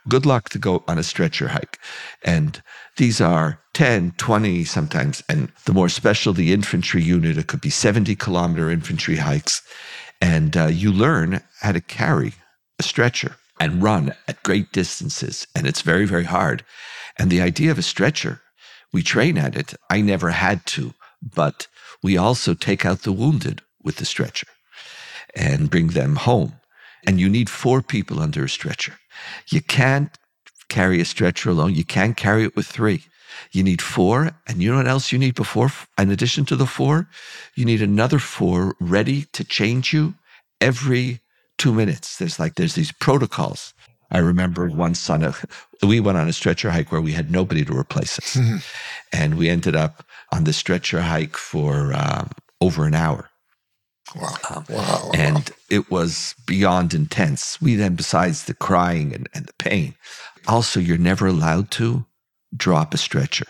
Good 0.09 0.25
luck 0.25 0.49
to 0.51 0.59
go 0.59 0.83
on 0.89 0.99
a 0.99 1.03
stretcher 1.03 1.49
hike. 1.49 1.79
And 2.25 2.63
these 2.97 3.21
are 3.21 3.61
10, 3.75 4.13
20 4.17 4.65
sometimes. 4.65 5.23
And 5.29 5.53
the 5.67 5.75
more 5.75 5.91
special 5.91 6.33
the 6.33 6.55
infantry 6.55 7.03
unit, 7.03 7.37
it 7.37 7.47
could 7.47 7.61
be 7.61 7.71
70 7.71 8.17
kilometer 8.17 8.71
infantry 8.71 9.17
hikes. 9.17 9.63
And 10.23 10.57
uh, 10.57 10.69
you 10.69 10.91
learn 10.91 11.43
how 11.61 11.73
to 11.73 11.81
carry 11.83 12.33
a 12.79 12.83
stretcher 12.83 13.37
and 13.61 13.83
run 13.83 14.15
at 14.29 14.43
great 14.43 14.73
distances. 14.73 15.47
And 15.55 15.67
it's 15.67 15.83
very, 15.83 16.07
very 16.07 16.25
hard. 16.25 16.65
And 17.19 17.31
the 17.31 17.43
idea 17.43 17.71
of 17.71 17.79
a 17.79 17.83
stretcher 17.83 18.41
we 18.97 19.03
train 19.03 19.37
at 19.37 19.55
it. 19.55 19.75
I 19.91 20.01
never 20.01 20.31
had 20.31 20.65
to, 20.75 20.95
but 21.21 21.67
we 22.03 22.17
also 22.17 22.55
take 22.55 22.87
out 22.87 23.03
the 23.03 23.13
wounded 23.13 23.61
with 23.85 23.97
the 23.97 24.07
stretcher 24.07 24.47
and 25.35 25.69
bring 25.69 25.89
them 25.89 26.17
home. 26.17 26.55
And 27.07 27.21
you 27.21 27.29
need 27.29 27.51
four 27.51 27.83
people 27.83 28.21
under 28.21 28.45
a 28.45 28.49
stretcher. 28.49 28.95
You 29.51 29.61
can't 29.61 30.17
carry 30.71 30.99
a 30.99 31.05
stretcher 31.05 31.51
alone. 31.51 31.75
You 31.75 31.85
can't 31.85 32.17
carry 32.17 32.45
it 32.45 32.57
with 32.57 32.67
three. 32.67 33.03
You 33.53 33.63
need 33.63 33.83
four. 33.83 34.31
And 34.47 34.63
you 34.63 34.71
know 34.71 34.79
what 34.79 34.89
else 34.89 35.13
you 35.13 35.19
need 35.19 35.35
before? 35.35 35.71
In 35.99 36.11
addition 36.11 36.47
to 36.47 36.57
the 36.57 36.73
four, 36.79 37.07
you 37.55 37.67
need 37.67 37.83
another 37.83 38.19
four 38.19 38.77
ready 38.81 39.27
to 39.35 39.45
change 39.45 39.93
you 39.93 40.15
every 40.59 41.21
two 41.59 41.75
minutes. 41.75 42.17
There's 42.17 42.41
like, 42.41 42.55
there's 42.55 42.77
these 42.77 42.93
protocols. 42.93 43.75
I 44.11 44.19
remember 44.19 44.69
once 44.69 45.11
on 45.11 45.25
a, 45.25 45.35
we 45.83 46.01
went 46.01 46.19
on 46.19 46.29
a 46.29 46.33
stretcher 46.33 46.71
hike 46.71 46.93
where 46.93 47.01
we 47.01 47.13
had 47.13 47.31
nobody 47.31 47.65
to 47.65 47.77
replace 47.77 48.19
us. 48.19 48.39
And 49.13 49.39
we 49.39 49.49
ended 49.49 49.77
up 49.77 50.05
on 50.33 50.45
the 50.45 50.53
stretcher 50.53 51.01
hike 51.01 51.37
for 51.37 51.95
um, 51.95 52.31
over 52.61 52.87
an 52.87 52.95
hour. 52.95 53.31
Wow. 54.15 54.37
Um, 54.51 54.65
wow. 54.69 55.11
And 55.15 55.51
it 55.71 55.91
was 55.91 56.35
beyond 56.47 56.93
intense. 56.93 57.61
We 57.61 57.77
then, 57.77 57.95
besides 57.95 58.45
the 58.45 58.55
crying 58.55 59.15
and, 59.15 59.29
and 59.33 59.47
the 59.47 59.55
pain, 59.55 59.95
also, 60.49 60.81
you're 60.81 60.99
never 60.99 61.27
allowed 61.27 61.71
to 61.73 62.05
drop 62.57 62.95
a 62.95 62.99
stretcher. 62.99 63.47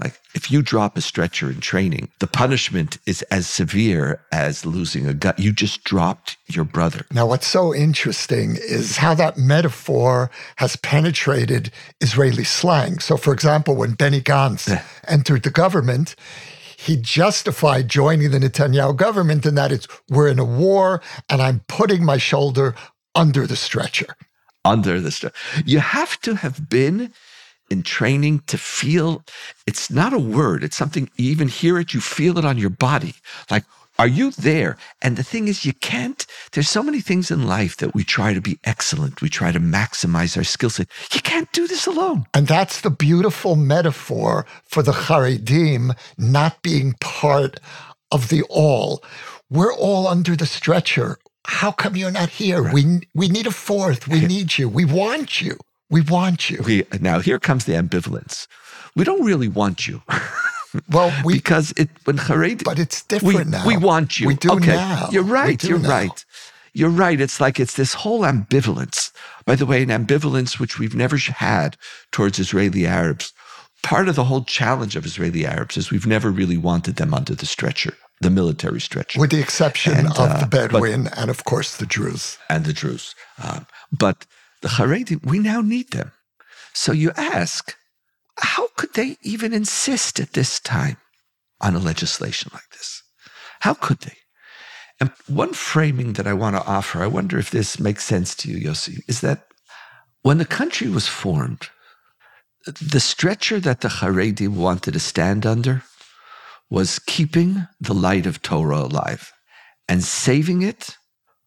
Like 0.00 0.20
if 0.34 0.50
you 0.50 0.62
drop 0.62 0.96
a 0.96 1.00
stretcher 1.00 1.50
in 1.50 1.60
training, 1.60 2.10
the 2.20 2.26
punishment 2.26 2.98
is 3.06 3.22
as 3.22 3.48
severe 3.48 4.20
as 4.30 4.64
losing 4.64 5.06
a 5.06 5.14
gut. 5.14 5.38
You 5.38 5.52
just 5.52 5.82
dropped 5.84 6.36
your 6.46 6.64
brother. 6.64 7.04
Now, 7.12 7.26
what's 7.26 7.46
so 7.46 7.74
interesting 7.74 8.56
is 8.56 8.98
how 8.98 9.14
that 9.14 9.36
metaphor 9.36 10.30
has 10.56 10.76
penetrated 10.76 11.72
Israeli 12.00 12.44
slang. 12.44 13.00
So, 13.00 13.16
for 13.16 13.32
example, 13.32 13.74
when 13.74 13.94
Benny 13.94 14.20
Gantz 14.20 14.82
entered 15.08 15.42
the 15.42 15.50
government, 15.50 16.14
he 16.76 16.96
justified 16.96 17.88
joining 17.88 18.30
the 18.30 18.38
Netanyahu 18.38 18.94
government 18.94 19.44
in 19.44 19.56
that 19.56 19.72
it's 19.72 19.88
we're 20.08 20.28
in 20.28 20.38
a 20.38 20.44
war 20.44 21.02
and 21.28 21.42
I'm 21.42 21.60
putting 21.66 22.04
my 22.04 22.18
shoulder 22.18 22.76
under 23.16 23.48
the 23.48 23.56
stretcher. 23.56 24.14
Under 24.64 25.00
the 25.00 25.10
stretcher. 25.10 25.34
You 25.66 25.80
have 25.80 26.20
to 26.20 26.36
have 26.36 26.68
been 26.70 27.12
in 27.70 27.82
training 27.82 28.42
to 28.48 28.58
feel 28.58 29.24
it's 29.66 29.90
not 29.90 30.12
a 30.12 30.18
word, 30.18 30.64
it's 30.64 30.76
something 30.76 31.10
you 31.16 31.30
even 31.30 31.48
hear 31.48 31.78
it, 31.78 31.94
you 31.94 32.00
feel 32.00 32.38
it 32.38 32.44
on 32.44 32.58
your 32.58 32.70
body. 32.70 33.14
Like, 33.50 33.64
are 33.98 34.08
you 34.08 34.30
there? 34.32 34.76
And 35.02 35.16
the 35.16 35.24
thing 35.24 35.48
is, 35.48 35.64
you 35.66 35.72
can't. 35.72 36.24
There's 36.52 36.70
so 36.70 36.82
many 36.84 37.00
things 37.00 37.30
in 37.30 37.46
life 37.48 37.76
that 37.78 37.94
we 37.94 38.04
try 38.04 38.32
to 38.32 38.40
be 38.40 38.58
excellent. 38.64 39.22
We 39.22 39.28
try 39.28 39.52
to 39.52 39.60
maximize 39.60 40.36
our 40.36 40.44
skill 40.44 40.70
set. 40.70 40.88
You 41.12 41.20
can't 41.20 41.50
do 41.52 41.66
this 41.66 41.86
alone. 41.86 42.26
And 42.34 42.46
that's 42.46 42.80
the 42.80 42.90
beautiful 42.90 43.56
metaphor 43.56 44.46
for 44.66 44.82
the 44.84 44.92
Haredim 44.92 45.96
not 46.16 46.62
being 46.62 46.94
part 47.00 47.60
of 48.12 48.28
the 48.28 48.42
all. 48.50 49.02
We're 49.50 49.74
all 49.74 50.06
under 50.08 50.36
the 50.36 50.46
stretcher. 50.46 51.18
How 51.46 51.72
come 51.72 51.96
you're 51.96 52.12
not 52.12 52.30
here? 52.30 52.62
Right. 52.62 52.74
We 52.74 53.00
we 53.14 53.28
need 53.28 53.46
a 53.46 53.50
fourth. 53.50 54.08
We 54.08 54.26
need 54.26 54.58
you. 54.58 54.68
We 54.68 54.84
want 54.84 55.40
you. 55.40 55.58
We 55.90 56.02
want 56.02 56.50
you. 56.50 56.62
We, 56.64 56.84
now 57.00 57.20
here 57.20 57.38
comes 57.38 57.64
the 57.64 57.72
ambivalence. 57.72 58.46
We 58.94 59.04
don't 59.04 59.24
really 59.24 59.48
want 59.48 59.86
you. 59.86 60.02
well, 60.90 61.14
we, 61.24 61.34
because 61.34 61.72
it 61.76 61.88
when 62.04 62.18
Hared, 62.18 62.64
but 62.64 62.78
it's 62.78 63.02
different 63.04 63.46
we, 63.46 63.50
now. 63.50 63.66
We 63.66 63.76
want 63.76 64.20
you. 64.20 64.26
We 64.26 64.34
do 64.34 64.52
okay. 64.52 64.74
now. 64.74 65.08
You're 65.10 65.22
right. 65.22 65.62
You're 65.62 65.78
now. 65.78 65.88
right. 65.88 66.24
you're 66.74 66.90
right. 66.90 67.20
It's 67.20 67.40
like 67.40 67.58
it's 67.58 67.74
this 67.74 67.94
whole 67.94 68.20
ambivalence. 68.20 69.12
By 69.46 69.54
the 69.54 69.66
way, 69.66 69.82
an 69.82 69.88
ambivalence 69.88 70.58
which 70.60 70.78
we've 70.78 70.94
never 70.94 71.16
had 71.16 71.76
towards 72.12 72.38
Israeli 72.38 72.86
Arabs. 72.86 73.32
Part 73.82 74.08
of 74.08 74.16
the 74.16 74.24
whole 74.24 74.42
challenge 74.42 74.96
of 74.96 75.06
Israeli 75.06 75.46
Arabs 75.46 75.76
is 75.76 75.90
we've 75.90 76.06
never 76.06 76.30
really 76.30 76.58
wanted 76.58 76.96
them 76.96 77.14
under 77.14 77.34
the 77.34 77.46
stretcher, 77.46 77.94
the 78.20 78.28
military 78.28 78.80
stretcher. 78.80 79.20
With 79.20 79.30
the 79.30 79.40
exception 79.40 79.94
And, 79.94 80.08
of 80.08 80.18
uh, 80.18 80.40
the 80.40 80.46
but- 80.46 80.72
Bedouin 80.72 81.06
and, 81.16 81.30
of 81.30 81.44
course, 81.44 81.76
the 81.76 81.86
Druze. 81.86 82.36
and 82.50 82.64
the 82.64 82.72
Druze. 82.72 83.14
Um, 83.42 83.66
but 83.92 84.26
the 84.62 84.68
Haredi, 84.68 85.24
we 85.24 85.38
now 85.38 85.60
need 85.60 85.90
them. 85.92 86.12
So 86.74 86.92
you 86.92 87.12
ask, 87.16 87.76
how 88.38 88.68
could 88.76 88.94
they 88.94 89.16
even 89.22 89.52
insist 89.52 90.20
at 90.20 90.32
this 90.32 90.60
time 90.60 90.96
on 91.60 91.74
a 91.74 91.80
legislation 91.80 92.50
like 92.52 92.68
this? 92.70 93.02
How 93.60 93.74
could 93.74 94.00
they? 94.00 94.16
And 95.00 95.10
one 95.26 95.52
framing 95.52 96.14
that 96.14 96.26
I 96.26 96.32
want 96.32 96.56
to 96.56 96.64
offer, 96.64 97.02
I 97.02 97.06
wonder 97.06 97.38
if 97.38 97.50
this 97.50 97.78
makes 97.78 98.04
sense 98.04 98.34
to 98.36 98.50
you, 98.50 98.68
Yossi, 98.68 99.00
is 99.08 99.20
that 99.20 99.46
when 100.22 100.38
the 100.38 100.44
country 100.44 100.88
was 100.88 101.06
formed, 101.06 101.68
the 102.66 103.00
stretcher 103.00 103.60
that 103.60 103.80
the 103.80 103.88
Haredi 103.88 104.48
wanted 104.48 104.92
to 104.94 105.00
stand 105.00 105.46
under 105.46 105.82
was 106.68 106.98
keeping 106.98 107.66
the 107.80 107.94
light 107.94 108.26
of 108.26 108.42
Torah 108.42 108.82
alive 108.82 109.32
and 109.88 110.02
saving 110.04 110.62
it 110.62 110.96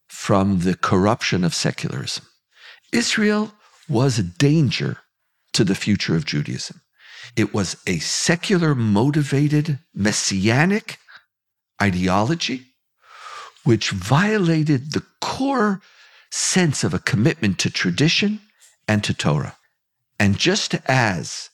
from 0.08 0.60
the 0.60 0.76
corruption 0.76 1.44
of 1.44 1.54
secularism. 1.54 2.26
Israel 2.92 3.54
was 3.88 4.20
a 4.20 4.24
danger 4.24 4.98
to 5.54 5.64
the 5.64 5.76
future 5.76 6.16
of 6.16 6.26
Judaism. 6.26 6.82
It 7.36 7.54
was 7.54 7.78
a 7.88 8.00
secular 8.00 8.76
motivated 8.76 9.80
messianic 9.94 10.98
ideology 11.82 12.68
which 13.64 13.92
violated 13.92 14.92
the 14.94 15.04
core 15.20 15.82
sense 16.32 16.84
of 16.84 16.94
a 16.94 17.00
commitment 17.00 17.60
to 17.60 17.70
tradition 17.70 18.42
and 18.88 19.04
to 19.04 19.14
Torah. 19.14 19.56
And 20.20 20.38
just 20.38 20.76
as 20.88 21.50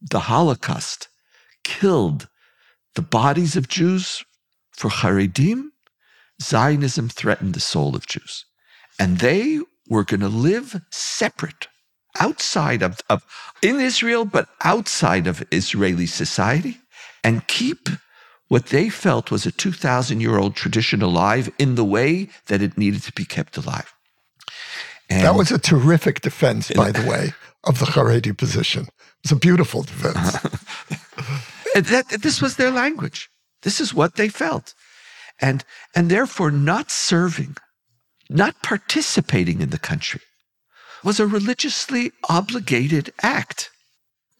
the 0.00 0.20
Holocaust 0.20 1.08
killed 1.64 2.28
the 2.94 3.02
bodies 3.02 3.56
of 3.56 3.68
Jews 3.68 4.24
for 4.72 4.90
Haredim, 4.90 5.70
Zionism 6.42 7.08
threatened 7.08 7.54
the 7.54 7.60
soul 7.60 7.96
of 7.96 8.06
Jews. 8.06 8.44
And 8.98 9.18
they 9.18 9.60
were 9.88 10.04
going 10.04 10.20
to 10.20 10.28
live 10.28 10.80
separate 10.90 11.68
outside 12.20 12.82
of, 12.82 13.00
of 13.08 13.24
in 13.62 13.80
Israel, 13.80 14.24
but 14.24 14.48
outside 14.62 15.26
of 15.26 15.46
Israeli 15.50 16.06
society 16.06 16.78
and 17.22 17.46
keep 17.46 17.88
what 18.48 18.66
they 18.66 18.88
felt 18.88 19.30
was 19.30 19.46
a 19.46 19.52
2,000 19.52 20.20
year 20.20 20.38
old 20.38 20.54
tradition 20.56 21.02
alive 21.02 21.50
in 21.58 21.74
the 21.74 21.84
way 21.84 22.28
that 22.46 22.62
it 22.62 22.78
needed 22.78 23.02
to 23.02 23.12
be 23.12 23.24
kept 23.24 23.56
alive. 23.56 23.92
And 25.10 25.24
That 25.24 25.34
was 25.34 25.50
a 25.50 25.58
terrific 25.58 26.20
defense, 26.20 26.70
by 26.70 26.92
the 26.92 27.08
way, 27.08 27.34
of 27.64 27.78
the 27.78 27.86
Haredi 27.86 28.36
position. 28.36 28.82
It 28.82 29.30
was 29.30 29.32
a 29.32 29.36
beautiful 29.36 29.82
defense. 29.82 30.38
And 31.74 31.86
that, 31.86 32.08
this 32.08 32.42
was 32.42 32.56
their 32.56 32.72
language. 32.72 33.30
This 33.62 33.80
is 33.80 33.94
what 33.94 34.16
they 34.16 34.28
felt. 34.28 34.74
And, 35.40 35.64
and 35.94 36.10
therefore, 36.10 36.50
not 36.50 36.90
serving, 36.90 37.56
not 38.28 38.62
participating 38.62 39.60
in 39.60 39.70
the 39.70 39.78
country 39.78 40.20
was 41.04 41.20
a 41.20 41.26
religiously 41.26 42.12
obligated 42.28 43.12
act. 43.22 43.70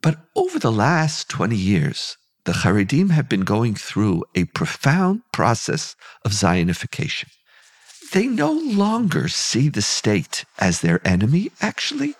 But 0.02 0.18
over 0.36 0.58
the 0.58 0.72
last 0.72 1.28
20 1.28 1.56
years, 1.56 2.16
the 2.44 2.52
Haredim 2.52 3.10
have 3.10 3.28
been 3.28 3.42
going 3.42 3.74
through 3.74 4.24
a 4.34 4.44
profound 4.44 5.22
process 5.32 5.96
of 6.24 6.32
Zionification. 6.32 7.28
They 8.12 8.26
no 8.26 8.52
longer 8.52 9.28
see 9.28 9.68
the 9.68 9.82
state 9.82 10.44
as 10.58 10.80
their 10.80 11.06
enemy, 11.06 11.50
actually. 11.60 12.14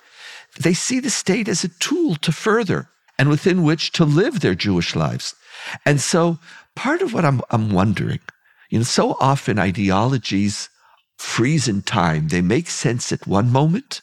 They 0.59 0.73
see 0.73 0.99
the 0.99 1.09
state 1.09 1.47
as 1.47 1.63
a 1.63 1.69
tool 1.79 2.15
to 2.17 2.31
further 2.31 2.89
and 3.17 3.29
within 3.29 3.63
which 3.63 3.91
to 3.93 4.05
live 4.05 4.39
their 4.39 4.55
Jewish 4.55 4.95
lives. 4.95 5.35
And 5.85 5.99
so 5.99 6.37
part 6.75 7.01
of 7.01 7.13
what 7.13 7.25
I'm, 7.25 7.41
I'm 7.49 7.71
wondering, 7.71 8.19
you 8.69 8.79
know, 8.79 8.83
so 8.83 9.17
often 9.19 9.57
ideologies 9.57 10.69
freeze 11.19 11.67
in 11.67 11.81
time. 11.81 12.29
They 12.29 12.41
make 12.41 12.69
sense 12.69 13.11
at 13.11 13.27
one 13.27 13.51
moment, 13.51 14.01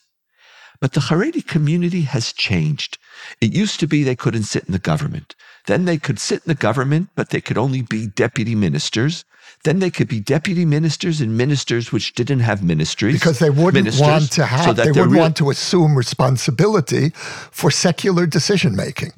but 0.81 0.93
the 0.93 1.01
Haredi 1.01 1.47
community 1.47 2.03
has 2.03 2.33
changed. 2.33 2.99
It 3.41 3.53
used 3.55 3.81
to 3.81 3.87
be 3.87 4.03
they 4.03 4.17
couldn't 4.17 4.45
sit 4.45 4.65
in 4.65 4.73
the 4.73 4.79
government. 4.79 5.35
Then 5.67 5.87
they 5.87 5.97
could 5.99 6.19
sit 6.19 6.43
in 6.45 6.49
the 6.49 6.55
government, 6.55 7.09
but 7.15 7.31
they 7.31 7.41
could 7.41 7.59
only 7.59 7.83
be 7.83 8.07
deputy 8.07 8.55
ministers. 8.55 9.25
Then 9.65 9.79
they 9.79 9.91
could 9.91 10.09
be 10.09 10.21
deputy 10.21 10.65
ministers 10.65 11.21
and 11.21 11.37
ministers 11.37 11.91
which 11.91 12.15
didn't 12.15 12.41
have 12.41 12.63
ministries. 12.63 13.15
because 13.15 13.39
they 13.39 13.51
wouldn't 13.51 13.99
want 13.99 14.31
to 14.33 14.45
have, 14.45 14.65
so 14.67 14.73
they 14.73 14.91
wouldn't 14.91 15.13
real- 15.13 15.21
want 15.21 15.37
to 15.39 15.51
assume 15.51 15.97
responsibility 15.97 17.11
for 17.51 17.71
secular 17.71 18.27
decision 18.27 18.77
making. 18.77 19.13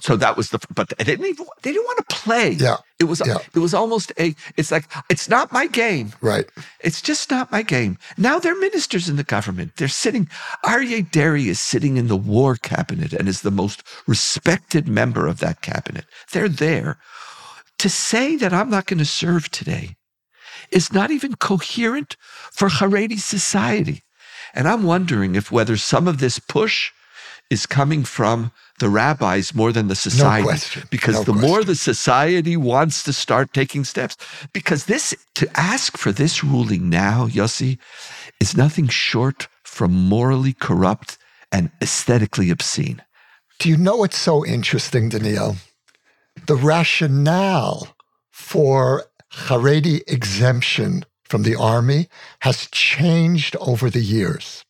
So 0.00 0.16
that 0.16 0.36
was 0.36 0.50
the 0.50 0.60
but 0.74 0.88
they 0.96 1.04
didn't 1.04 1.26
even 1.26 1.46
they 1.62 1.72
didn't 1.72 1.84
want 1.84 2.08
to 2.08 2.14
play. 2.14 2.52
Yeah, 2.52 2.76
it 3.00 3.04
was 3.04 3.20
yeah. 3.26 3.38
it 3.54 3.58
was 3.58 3.74
almost 3.74 4.12
a 4.18 4.34
it's 4.56 4.70
like 4.70 4.84
it's 5.08 5.28
not 5.28 5.52
my 5.52 5.66
game. 5.66 6.12
Right. 6.20 6.46
it's 6.80 7.02
just 7.02 7.30
not 7.30 7.50
my 7.50 7.62
game. 7.62 7.98
Now 8.16 8.38
they're 8.38 8.58
ministers 8.58 9.08
in 9.08 9.16
the 9.16 9.24
government. 9.24 9.72
They're 9.76 9.88
sitting 9.88 10.28
Aryeh 10.64 11.10
Deri 11.10 11.48
is 11.48 11.58
sitting 11.58 11.96
in 11.96 12.06
the 12.06 12.16
war 12.16 12.56
cabinet 12.56 13.12
and 13.12 13.28
is 13.28 13.42
the 13.42 13.50
most 13.50 13.82
respected 14.06 14.86
member 14.86 15.26
of 15.26 15.40
that 15.40 15.62
cabinet. 15.62 16.04
They're 16.32 16.48
there. 16.48 16.98
To 17.78 17.88
say 17.88 18.36
that 18.36 18.52
I'm 18.52 18.70
not 18.70 18.86
going 18.86 18.98
to 18.98 19.04
serve 19.04 19.50
today 19.50 19.96
is 20.70 20.92
not 20.92 21.10
even 21.10 21.34
coherent 21.34 22.16
for 22.52 22.68
Haredi 22.68 23.18
society. 23.18 24.02
And 24.54 24.68
I'm 24.68 24.84
wondering 24.84 25.34
if 25.34 25.50
whether 25.50 25.76
some 25.76 26.06
of 26.06 26.18
this 26.18 26.38
push 26.38 26.92
is 27.50 27.66
coming 27.66 28.04
from 28.04 28.52
the 28.82 28.90
rabbis 28.90 29.54
more 29.54 29.72
than 29.72 29.86
the 29.86 29.94
society. 29.94 30.42
question. 30.42 30.82
Because 30.90 31.14
No 31.14 31.22
the 31.22 31.32
more 31.34 31.62
the 31.62 31.76
society 31.76 32.56
wants 32.56 33.04
to 33.04 33.12
start 33.12 33.54
taking 33.54 33.84
steps, 33.84 34.16
because 34.52 34.86
this, 34.86 35.14
to 35.36 35.48
ask 35.54 35.96
for 35.96 36.10
this 36.10 36.42
ruling 36.42 36.90
now, 36.90 37.28
Yossi, 37.28 37.78
is 38.40 38.56
nothing 38.56 38.88
short 38.88 39.46
from 39.62 39.92
morally 39.92 40.52
corrupt 40.52 41.16
and 41.52 41.70
aesthetically 41.80 42.50
obscene. 42.50 43.00
Do 43.60 43.68
you 43.68 43.76
know 43.76 43.98
what's 43.98 44.18
so 44.18 44.44
interesting, 44.44 45.10
Donniel? 45.10 45.56
The 46.48 46.56
rationale 46.56 47.94
for 48.32 49.04
Haredi 49.46 50.02
exemption 50.08 51.04
from 51.22 51.44
the 51.44 51.54
army 51.54 52.08
has 52.40 52.66
changed 52.72 53.54
over 53.60 53.88
the 53.90 54.02
years. 54.02 54.64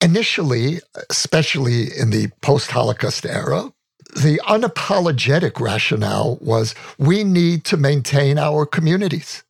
Initially, 0.00 0.80
especially 1.10 1.88
in 1.96 2.10
the 2.10 2.28
post 2.40 2.70
Holocaust 2.70 3.26
era, 3.26 3.72
the 4.14 4.40
unapologetic 4.46 5.60
rationale 5.60 6.38
was 6.40 6.74
we 6.98 7.24
need 7.24 7.64
to 7.64 7.76
maintain 7.76 8.38
our 8.38 8.64
communities. 8.64 9.42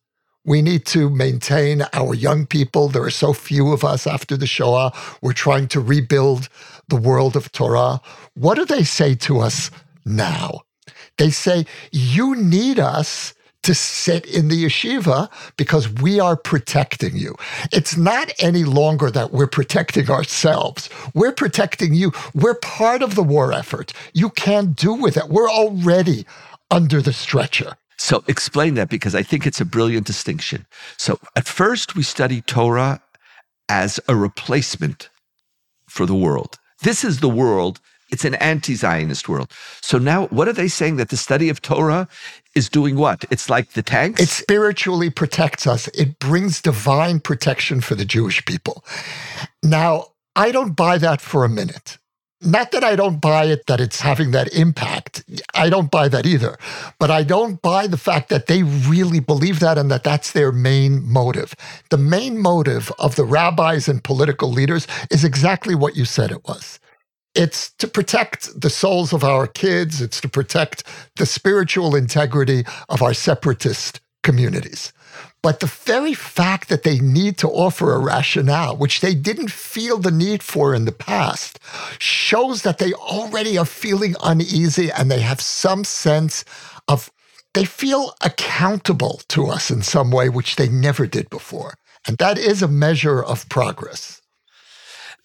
We 0.45 0.61
need 0.63 0.85
to 0.87 1.09
maintain 1.09 1.83
our 1.93 2.15
young 2.15 2.47
people. 2.47 2.87
There 2.87 3.03
are 3.03 3.11
so 3.11 3.33
few 3.33 3.71
of 3.71 3.83
us 3.83 4.07
after 4.07 4.35
the 4.35 4.47
Shoah. 4.47 4.91
We're 5.21 5.33
trying 5.33 5.67
to 5.69 5.79
rebuild 5.79 6.49
the 6.87 6.95
world 6.95 7.35
of 7.35 7.51
Torah. 7.51 8.01
What 8.33 8.55
do 8.55 8.65
they 8.65 8.83
say 8.83 9.15
to 9.15 9.39
us 9.39 9.69
now? 10.05 10.61
They 11.19 11.29
say, 11.29 11.65
You 11.91 12.35
need 12.35 12.79
us 12.79 13.35
to 13.69 13.75
sit 13.75 14.25
in 14.25 14.47
the 14.47 14.65
yeshiva 14.65 15.29
because 15.55 15.87
we 16.01 16.19
are 16.19 16.35
protecting 16.35 17.15
you. 17.15 17.35
It's 17.71 17.95
not 17.95 18.31
any 18.39 18.63
longer 18.63 19.11
that 19.11 19.31
we're 19.31 19.45
protecting 19.45 20.09
ourselves. 20.09 20.89
We're 21.13 21.33
protecting 21.33 21.93
you. 21.93 22.11
We're 22.33 22.55
part 22.55 23.03
of 23.03 23.13
the 23.13 23.21
war 23.21 23.53
effort. 23.53 23.93
You 24.11 24.31
can't 24.31 24.75
do 24.75 24.91
with 24.91 25.17
it. 25.17 25.29
We're 25.29 25.51
already 25.51 26.25
under 26.71 26.99
the 26.99 27.13
stretcher. 27.13 27.75
So 27.99 28.23
explain 28.27 28.73
that 28.73 28.89
because 28.89 29.13
I 29.13 29.21
think 29.21 29.45
it's 29.45 29.61
a 29.61 29.65
brilliant 29.65 30.07
distinction. 30.07 30.65
So 30.97 31.19
at 31.35 31.47
first, 31.47 31.95
we 31.95 32.01
study 32.01 32.41
Torah 32.41 33.03
as 33.67 33.99
a 34.07 34.15
replacement 34.15 35.09
for 35.87 36.07
the 36.07 36.15
world. 36.15 36.57
This 36.81 37.03
is 37.03 37.19
the 37.19 37.29
world. 37.29 37.79
It's 38.11 38.25
an 38.25 38.33
anti 38.35 38.73
Zionist 38.73 39.29
world. 39.29 39.51
So 39.81 39.99
now, 39.99 40.25
what 40.27 40.47
are 40.47 40.53
they 40.53 40.67
saying? 40.67 40.95
That 40.95 41.09
the 41.09 41.17
study 41.17 41.49
of 41.49 41.61
Torah 41.61 42.07
is 42.55 42.69
doing 42.69 42.95
what? 42.95 43.25
It's 43.29 43.49
like 43.49 43.71
the 43.71 43.83
tanks? 43.83 44.21
It 44.21 44.29
spiritually 44.29 45.09
protects 45.09 45.67
us. 45.67 45.87
It 45.89 46.19
brings 46.19 46.61
divine 46.61 47.19
protection 47.19 47.81
for 47.81 47.95
the 47.95 48.05
Jewish 48.05 48.43
people. 48.45 48.83
Now, 49.63 50.07
I 50.35 50.51
don't 50.51 50.75
buy 50.75 50.97
that 50.97 51.21
for 51.21 51.43
a 51.43 51.49
minute. 51.49 51.97
Not 52.41 52.71
that 52.71 52.85
I 52.85 52.95
don't 52.95 53.19
buy 53.19 53.45
it 53.45 53.67
that 53.67 53.81
it's 53.81 53.99
having 53.99 54.31
that 54.31 54.53
impact. 54.53 55.23
I 55.53 55.69
don't 55.69 55.91
buy 55.91 56.07
that 56.07 56.25
either. 56.25 56.57
But 56.97 57.11
I 57.11 57.23
don't 57.23 57.61
buy 57.61 57.85
the 57.85 57.97
fact 57.97 58.29
that 58.29 58.47
they 58.47 58.63
really 58.63 59.19
believe 59.19 59.59
that 59.59 59.77
and 59.77 59.91
that 59.91 60.05
that's 60.05 60.31
their 60.31 60.53
main 60.53 61.03
motive. 61.03 61.53
The 61.89 61.97
main 61.97 62.37
motive 62.37 62.93
of 62.97 63.17
the 63.17 63.25
rabbis 63.25 63.89
and 63.89 64.01
political 64.01 64.49
leaders 64.49 64.87
is 65.11 65.25
exactly 65.25 65.75
what 65.75 65.97
you 65.97 66.05
said 66.05 66.31
it 66.31 66.45
was. 66.47 66.79
It's 67.35 67.71
to 67.73 67.87
protect 67.87 68.59
the 68.59 68.69
souls 68.69 69.13
of 69.13 69.23
our 69.23 69.47
kids, 69.47 70.01
it's 70.01 70.19
to 70.21 70.29
protect 70.29 70.83
the 71.15 71.25
spiritual 71.25 71.95
integrity 71.95 72.63
of 72.89 73.01
our 73.01 73.13
separatist 73.13 74.01
communities. 74.23 74.91
But 75.41 75.61
the 75.61 75.67
very 75.67 76.13
fact 76.13 76.67
that 76.67 76.83
they 76.83 76.99
need 76.99 77.37
to 77.37 77.47
offer 77.47 77.93
a 77.93 77.99
rationale, 77.99 78.75
which 78.75 78.99
they 78.99 79.15
didn't 79.15 79.51
feel 79.51 79.97
the 79.97 80.11
need 80.11 80.43
for 80.43 80.75
in 80.75 80.83
the 80.85 80.91
past, 80.91 81.59
shows 81.97 82.63
that 82.63 82.77
they 82.77 82.93
already 82.93 83.57
are 83.57 83.65
feeling 83.65 84.15
uneasy 84.21 84.91
and 84.91 85.09
they 85.09 85.21
have 85.21 85.39
some 85.39 85.85
sense 85.85 86.43
of, 86.89 87.09
they 87.53 87.63
feel 87.63 88.15
accountable 88.21 89.21
to 89.29 89.47
us 89.47 89.71
in 89.71 89.81
some 89.81 90.11
way, 90.11 90.27
which 90.27 90.57
they 90.57 90.67
never 90.67 91.07
did 91.07 91.29
before. 91.29 91.75
And 92.05 92.17
that 92.17 92.37
is 92.37 92.61
a 92.61 92.67
measure 92.67 93.23
of 93.23 93.47
progress. 93.47 94.18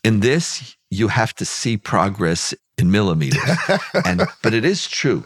In 0.05 0.21
this, 0.21 0.77
you 0.90 1.09
have 1.09 1.35
to 1.37 1.45
see 1.45 1.77
progress 1.77 2.55
in 2.79 2.90
millimeters. 2.90 3.43
and, 4.05 4.23
but 4.43 4.55
it 4.55 4.64
is 4.64 4.87
true. 4.87 5.25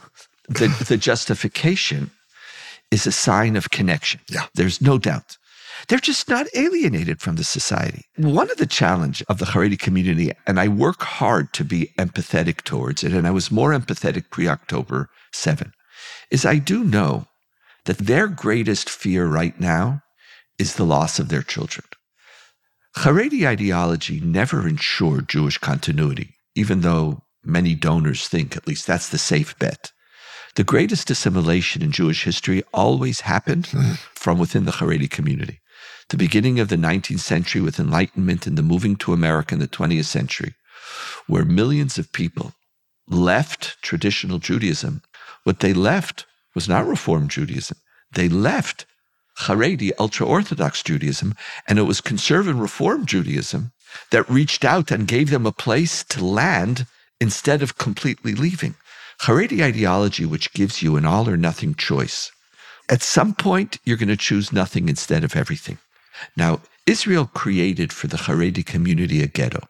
The, 0.49 0.69
the 0.88 0.97
justification 0.97 2.11
is 2.91 3.07
a 3.07 3.12
sign 3.12 3.57
of 3.57 3.71
connection. 3.71 4.21
Yeah. 4.31 4.47
There's 4.55 4.81
no 4.81 4.97
doubt. 4.97 5.37
They're 5.88 5.99
just 5.99 6.29
not 6.29 6.47
alienated 6.55 7.21
from 7.21 7.37
the 7.37 7.45
society. 7.45 8.07
One 8.17 8.51
of 8.51 8.57
the 8.57 8.67
challenge 8.67 9.23
of 9.29 9.38
the 9.38 9.47
Haredi 9.47 9.79
community, 9.79 10.33
and 10.47 10.59
I 10.59 10.69
work 10.69 11.03
hard 11.03 11.53
to 11.55 11.64
be 11.64 11.93
empathetic 11.99 12.62
towards 12.62 13.05
it, 13.05 13.12
and 13.12 13.27
I 13.27 13.31
was 13.31 13.51
more 13.51 13.71
empathetic 13.71 14.31
pre-October 14.31 15.09
7, 15.33 15.73
is 16.31 16.45
I 16.45 16.57
do 16.57 16.83
know 16.83 17.27
that 17.85 17.99
their 17.99 18.27
greatest 18.27 18.91
fear 18.91 19.27
right 19.27 19.59
now 19.61 20.03
is 20.59 20.75
the 20.75 20.85
loss 20.85 21.19
of 21.19 21.29
their 21.29 21.43
children. 21.43 21.85
Haredi 22.96 23.46
ideology 23.46 24.20
never 24.20 24.66
ensured 24.66 25.29
Jewish 25.29 25.59
continuity, 25.59 26.35
even 26.55 26.81
though 26.81 27.22
many 27.44 27.74
donors 27.74 28.29
think 28.29 28.57
at 28.57 28.66
least 28.66 28.87
that's 28.87 29.09
the 29.09 29.18
safe 29.18 29.59
bet. 29.59 29.92
The 30.57 30.64
greatest 30.64 31.11
assimilation 31.11 31.83
in 31.83 31.92
Jewish 31.92 32.24
history 32.24 32.62
always 32.74 33.20
happened 33.20 33.66
hmm. 33.66 33.92
from 34.14 34.38
within 34.38 34.64
the 34.64 34.72
Haredi 34.72 35.09
community. 35.09 35.61
The 36.09 36.16
beginning 36.16 36.59
of 36.59 36.68
the 36.68 36.77
19th 36.77 37.20
century 37.20 37.61
with 37.61 37.79
Enlightenment 37.79 38.46
and 38.46 38.57
the 38.57 38.62
moving 38.62 38.96
to 38.96 39.12
America 39.12 39.55
in 39.55 39.61
the 39.61 39.68
20th 39.68 40.07
century, 40.07 40.55
where 41.27 41.44
millions 41.44 41.98
of 41.98 42.12
people 42.12 42.55
left 43.07 43.81
traditional 43.83 44.38
Judaism, 44.38 45.03
what 45.44 45.61
they 45.61 45.72
left 45.72 46.27
was 46.55 46.68
not 46.68 46.87
Reform 46.87 47.29
Judaism. 47.29 47.79
They 48.12 48.29
left 48.29 48.87
Haredi, 49.40 49.92
ultra 49.98 50.27
Orthodox 50.27 50.83
Judaism, 50.83 51.35
and 51.66 51.79
it 51.79 51.83
was 51.83 52.01
conservative 52.01 52.59
Reform 52.59 53.07
Judaism 53.07 53.72
that 54.11 54.29
reached 54.29 54.64
out 54.64 54.90
and 54.90 55.07
gave 55.07 55.31
them 55.31 55.46
a 55.46 55.53
place 55.53 56.05
to 56.05 56.24
land 56.24 56.87
instead 57.20 57.62
of 57.62 57.79
completely 57.79 58.35
leaving. 58.35 58.74
Haredi 59.22 59.62
ideology, 59.62 60.24
which 60.24 60.53
gives 60.53 60.83
you 60.83 60.96
an 60.96 61.07
all 61.07 61.29
or 61.29 61.37
nothing 61.37 61.74
choice. 61.74 62.31
At 62.88 63.03
some 63.03 63.35
point, 63.35 63.79
you're 63.85 63.96
going 63.96 64.09
to 64.09 64.16
choose 64.16 64.53
nothing 64.53 64.88
instead 64.88 65.24
of 65.24 65.37
everything. 65.37 65.79
Now, 66.37 66.61
Israel 66.87 67.27
created 67.27 67.92
for 67.92 68.07
the 68.07 68.16
Haredi 68.16 68.64
community 68.64 69.22
a 69.22 69.27
ghetto, 69.27 69.68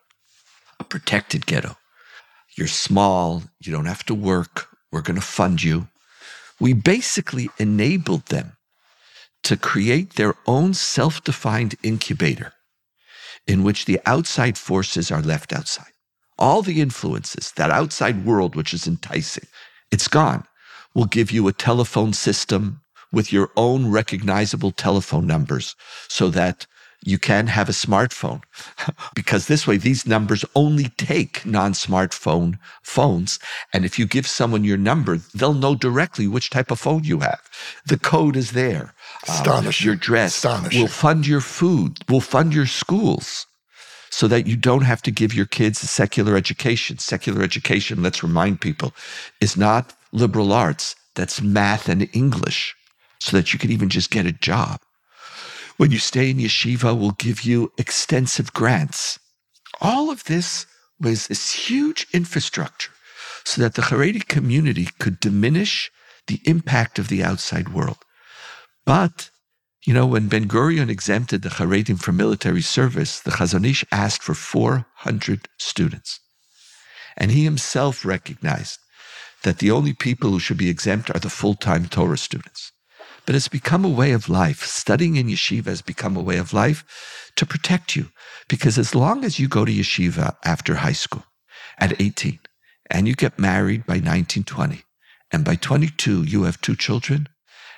a 0.79 0.85
protected 0.85 1.47
ghetto. 1.47 1.77
You're 2.57 2.69
small, 2.69 3.43
you 3.61 3.73
don't 3.73 3.87
have 3.87 4.05
to 4.07 4.15
work, 4.15 4.69
we're 4.93 5.03
going 5.03 5.21
to 5.21 5.27
fund 5.27 5.63
you. 5.63 5.89
We 6.61 6.73
basically 6.73 7.51
enabled 7.59 8.27
them 8.27 8.57
to 9.45 9.57
create 9.57 10.15
their 10.15 10.35
own 10.47 10.75
self 10.75 11.23
defined 11.25 11.77
incubator 11.83 12.53
in 13.47 13.63
which 13.63 13.87
the 13.87 14.01
outside 14.05 14.59
forces 14.59 15.11
are 15.11 15.23
left 15.23 15.53
outside. 15.53 15.93
All 16.39 16.63
the 16.63 16.81
influences, 16.81 17.53
that 17.53 17.71
outside 17.71 18.25
world 18.25 18.55
which 18.55 18.73
is 18.75 18.87
enticing, 18.87 19.47
it's 19.91 20.09
gone. 20.09 20.45
We'll 20.95 21.07
give 21.07 21.31
you 21.31 21.49
a 21.49 21.53
telephone 21.53 22.13
system 22.13 22.83
with 23.11 23.33
your 23.33 23.51
own 23.57 23.91
recognizable 23.91 24.71
telephone 24.71 25.27
numbers 25.27 25.75
so 26.09 26.29
that 26.31 26.67
you 27.05 27.19
can 27.19 27.47
have 27.47 27.69
a 27.69 27.73
smartphone. 27.73 28.43
Because 29.15 29.47
this 29.47 29.67
way 29.67 29.77
these 29.77 30.07
numbers 30.07 30.45
only 30.55 30.89
take 30.97 31.45
non-smartphone 31.47 32.59
phones 32.83 33.39
and 33.73 33.85
if 33.85 33.99
you 33.99 34.07
give 34.07 34.27
someone 34.27 34.65
your 34.65 34.77
number 34.77 35.19
they'll 35.35 35.55
know 35.55 35.75
directly 35.75 36.27
which 36.27 36.51
type 36.51 36.71
of 36.71 36.81
phone 36.81 37.05
you 37.05 37.21
have. 37.21 37.41
The 37.87 37.99
code 37.99 38.37
is 38.37 38.53
there 38.53 38.95
Astonishing. 39.27 39.85
Um, 39.85 39.89
your 39.89 39.97
dress 39.97 40.37
Astonishing. 40.37 40.81
we'll 40.81 40.89
fund 40.89 41.27
your 41.27 41.41
food 41.41 41.99
we'll 42.09 42.21
fund 42.21 42.55
your 42.55 42.67
schools 42.67 43.47
so 44.11 44.29
that 44.29 44.47
you 44.47 44.57
don't 44.57 44.83
have 44.83 45.03
to 45.03 45.11
give 45.11 45.35
your 45.35 45.47
kids 45.47 45.83
a 45.83 45.87
secular 45.87 46.37
education. 46.37 46.99
Secular 46.99 47.43
education, 47.43 48.03
let's 48.03 48.23
remind 48.23 48.61
people, 48.61 48.95
is 49.41 49.57
not 49.57 49.95
liberal 50.13 50.53
arts, 50.53 50.97
that's 51.15 51.43
math 51.43 51.89
and 51.89 52.09
English, 52.13 52.75
so 53.21 53.37
that 53.37 53.53
you 53.53 53.59
can 53.59 53.71
even 53.71 53.89
just 53.89 54.11
get 54.11 54.27
a 54.27 54.33
job. 54.33 54.81
When 55.77 55.91
you 55.91 55.99
stay 55.99 56.31
in 56.31 56.39
yeshiva, 56.39 56.99
we'll 56.99 57.13
give 57.13 57.43
you 57.43 57.73
extensive 57.79 58.53
grants. 58.53 59.19
All 59.81 60.11
of 60.11 60.25
this 60.25 60.67
was 61.01 61.29
this 61.29 61.53
huge 61.53 62.07
infrastructure 62.13 62.91
so 63.45 63.63
that 63.63 63.75
the 63.75 63.83
Haredi 63.83 64.27
community 64.27 64.89
could 64.99 65.21
diminish 65.21 65.91
the 66.27 66.41
impact 66.45 66.99
of 66.99 67.09
the 67.09 67.23
outside 67.23 67.69
world. 67.69 67.99
But 68.89 69.29
you 69.85 69.93
know, 69.93 70.07
when 70.07 70.29
Ben 70.29 70.49
Gurion 70.49 70.89
exempted 70.89 71.43
the 71.43 71.51
Haredim 71.51 72.01
from 72.01 72.17
military 72.17 72.63
service, 72.63 73.21
the 73.21 73.33
Chazon 73.33 73.67
Ish 73.67 73.85
asked 73.93 74.23
for 74.23 74.33
400 74.33 75.47
students. 75.59 76.21
And 77.15 77.31
he 77.31 77.45
himself 77.45 78.03
recognized 78.03 78.79
that 79.43 79.59
the 79.59 79.71
only 79.71 79.93
people 79.93 80.31
who 80.31 80.39
should 80.39 80.57
be 80.57 80.71
exempt 80.71 81.11
are 81.15 81.19
the 81.19 81.29
full 81.29 81.55
time 81.55 81.85
Torah 81.85 82.17
students. 82.17 82.73
But 83.27 83.35
it's 83.35 83.49
become 83.49 83.85
a 83.85 83.91
way 84.01 84.13
of 84.13 84.31
life. 84.31 84.65
Studying 84.65 85.17
in 85.17 85.27
yeshiva 85.27 85.67
has 85.67 85.83
become 85.83 86.17
a 86.17 86.23
way 86.23 86.39
of 86.39 86.55
life 86.55 87.31
to 87.37 87.45
protect 87.45 87.95
you. 87.95 88.09
Because 88.49 88.79
as 88.79 88.95
long 88.95 89.23
as 89.23 89.39
you 89.39 89.49
go 89.49 89.67
to 89.67 89.73
yeshiva 89.73 90.37
after 90.47 90.77
high 90.77 90.99
school 91.05 91.25
at 91.77 92.01
18 92.01 92.39
and 92.91 93.07
you 93.07 93.15
get 93.15 93.39
married 93.39 93.85
by 93.85 94.01
1920, 94.01 94.83
and 95.31 95.45
by 95.45 95.57
22 95.57 96.23
you 96.23 96.45
have 96.45 96.59
two 96.63 96.75
children, 96.75 97.29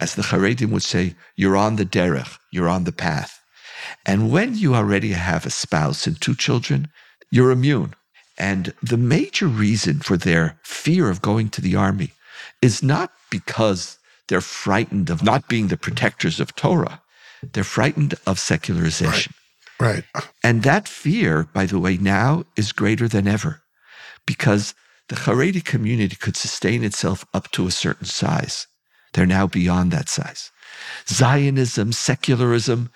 as 0.00 0.14
the 0.14 0.22
Haredim 0.22 0.70
would 0.70 0.82
say, 0.82 1.14
you're 1.36 1.56
on 1.56 1.76
the 1.76 1.84
derech, 1.84 2.38
you're 2.50 2.68
on 2.68 2.84
the 2.84 2.92
path. 2.92 3.40
And 4.06 4.30
when 4.30 4.56
you 4.56 4.74
already 4.74 5.12
have 5.12 5.46
a 5.46 5.50
spouse 5.50 6.06
and 6.06 6.20
two 6.20 6.34
children, 6.34 6.88
you're 7.30 7.50
immune. 7.50 7.94
And 8.38 8.72
the 8.82 8.96
major 8.96 9.46
reason 9.46 10.00
for 10.00 10.16
their 10.16 10.58
fear 10.64 11.10
of 11.10 11.20
going 11.20 11.50
to 11.50 11.60
the 11.60 11.76
army 11.76 12.12
is 12.62 12.82
not 12.82 13.12
because 13.30 13.98
they're 14.28 14.40
frightened 14.40 15.10
of 15.10 15.22
not 15.22 15.48
being 15.48 15.68
the 15.68 15.76
protectors 15.76 16.40
of 16.40 16.54
Torah. 16.54 17.02
They're 17.52 17.64
frightened 17.64 18.14
of 18.26 18.38
secularization. 18.38 19.34
Right. 19.78 20.04
right. 20.14 20.26
And 20.44 20.62
that 20.62 20.88
fear, 20.88 21.48
by 21.52 21.66
the 21.66 21.78
way, 21.78 21.96
now 21.96 22.44
is 22.56 22.72
greater 22.72 23.08
than 23.08 23.28
ever 23.28 23.62
because 24.26 24.74
the 25.08 25.16
Haredi 25.16 25.62
community 25.64 26.16
could 26.16 26.36
sustain 26.36 26.84
itself 26.84 27.26
up 27.34 27.50
to 27.52 27.66
a 27.66 27.70
certain 27.70 28.06
size. 28.06 28.66
They're 29.12 29.26
now 29.26 29.46
beyond 29.46 29.90
that 29.92 30.08
size. 30.08 30.50
Zionism, 31.08 31.92
secularism 31.92 32.90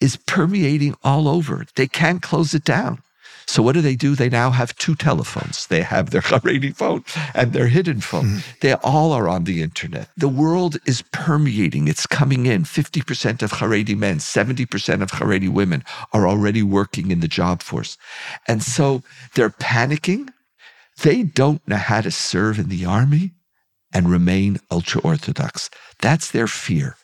is 0.00 0.16
permeating 0.16 0.96
all 1.04 1.28
over. 1.28 1.66
They 1.76 1.86
can't 1.86 2.22
close 2.22 2.54
it 2.54 2.64
down. 2.64 3.02
So 3.50 3.64
what 3.64 3.72
do 3.72 3.80
they 3.80 3.96
do? 3.96 4.14
They 4.14 4.28
now 4.28 4.50
have 4.50 4.76
two 4.76 4.94
telephones. 4.94 5.66
They 5.66 5.82
have 5.82 6.10
their 6.10 6.20
Haredi 6.30 6.74
phone 6.74 7.04
and 7.34 7.52
their 7.52 7.66
hidden 7.66 8.00
phone. 8.00 8.24
Mm. 8.24 8.60
They 8.60 8.74
all 8.74 9.12
are 9.12 9.28
on 9.28 9.42
the 9.42 9.60
internet. 9.60 10.08
The 10.16 10.28
world 10.28 10.76
is 10.86 11.02
permeating. 11.10 11.88
It's 11.88 12.06
coming 12.06 12.46
in. 12.46 12.62
50% 12.62 13.42
of 13.42 13.50
Haredi 13.50 13.96
men, 13.96 14.18
70% 14.18 15.02
of 15.02 15.10
Haredi 15.10 15.48
women 15.48 15.82
are 16.12 16.28
already 16.28 16.62
working 16.62 17.10
in 17.10 17.18
the 17.18 17.26
job 17.26 17.60
force. 17.60 17.98
And 18.46 18.62
so 18.62 19.02
they're 19.34 19.50
panicking. 19.50 20.28
They 21.02 21.24
don't 21.24 21.66
know 21.66 21.76
how 21.76 22.02
to 22.02 22.10
serve 22.12 22.58
in 22.58 22.68
the 22.68 22.84
army 22.84 23.32
and 23.92 24.10
remain 24.10 24.58
ultra 24.70 25.00
Orthodox. 25.02 25.70
That's 26.00 26.30
their 26.30 26.46
fear. 26.46 26.96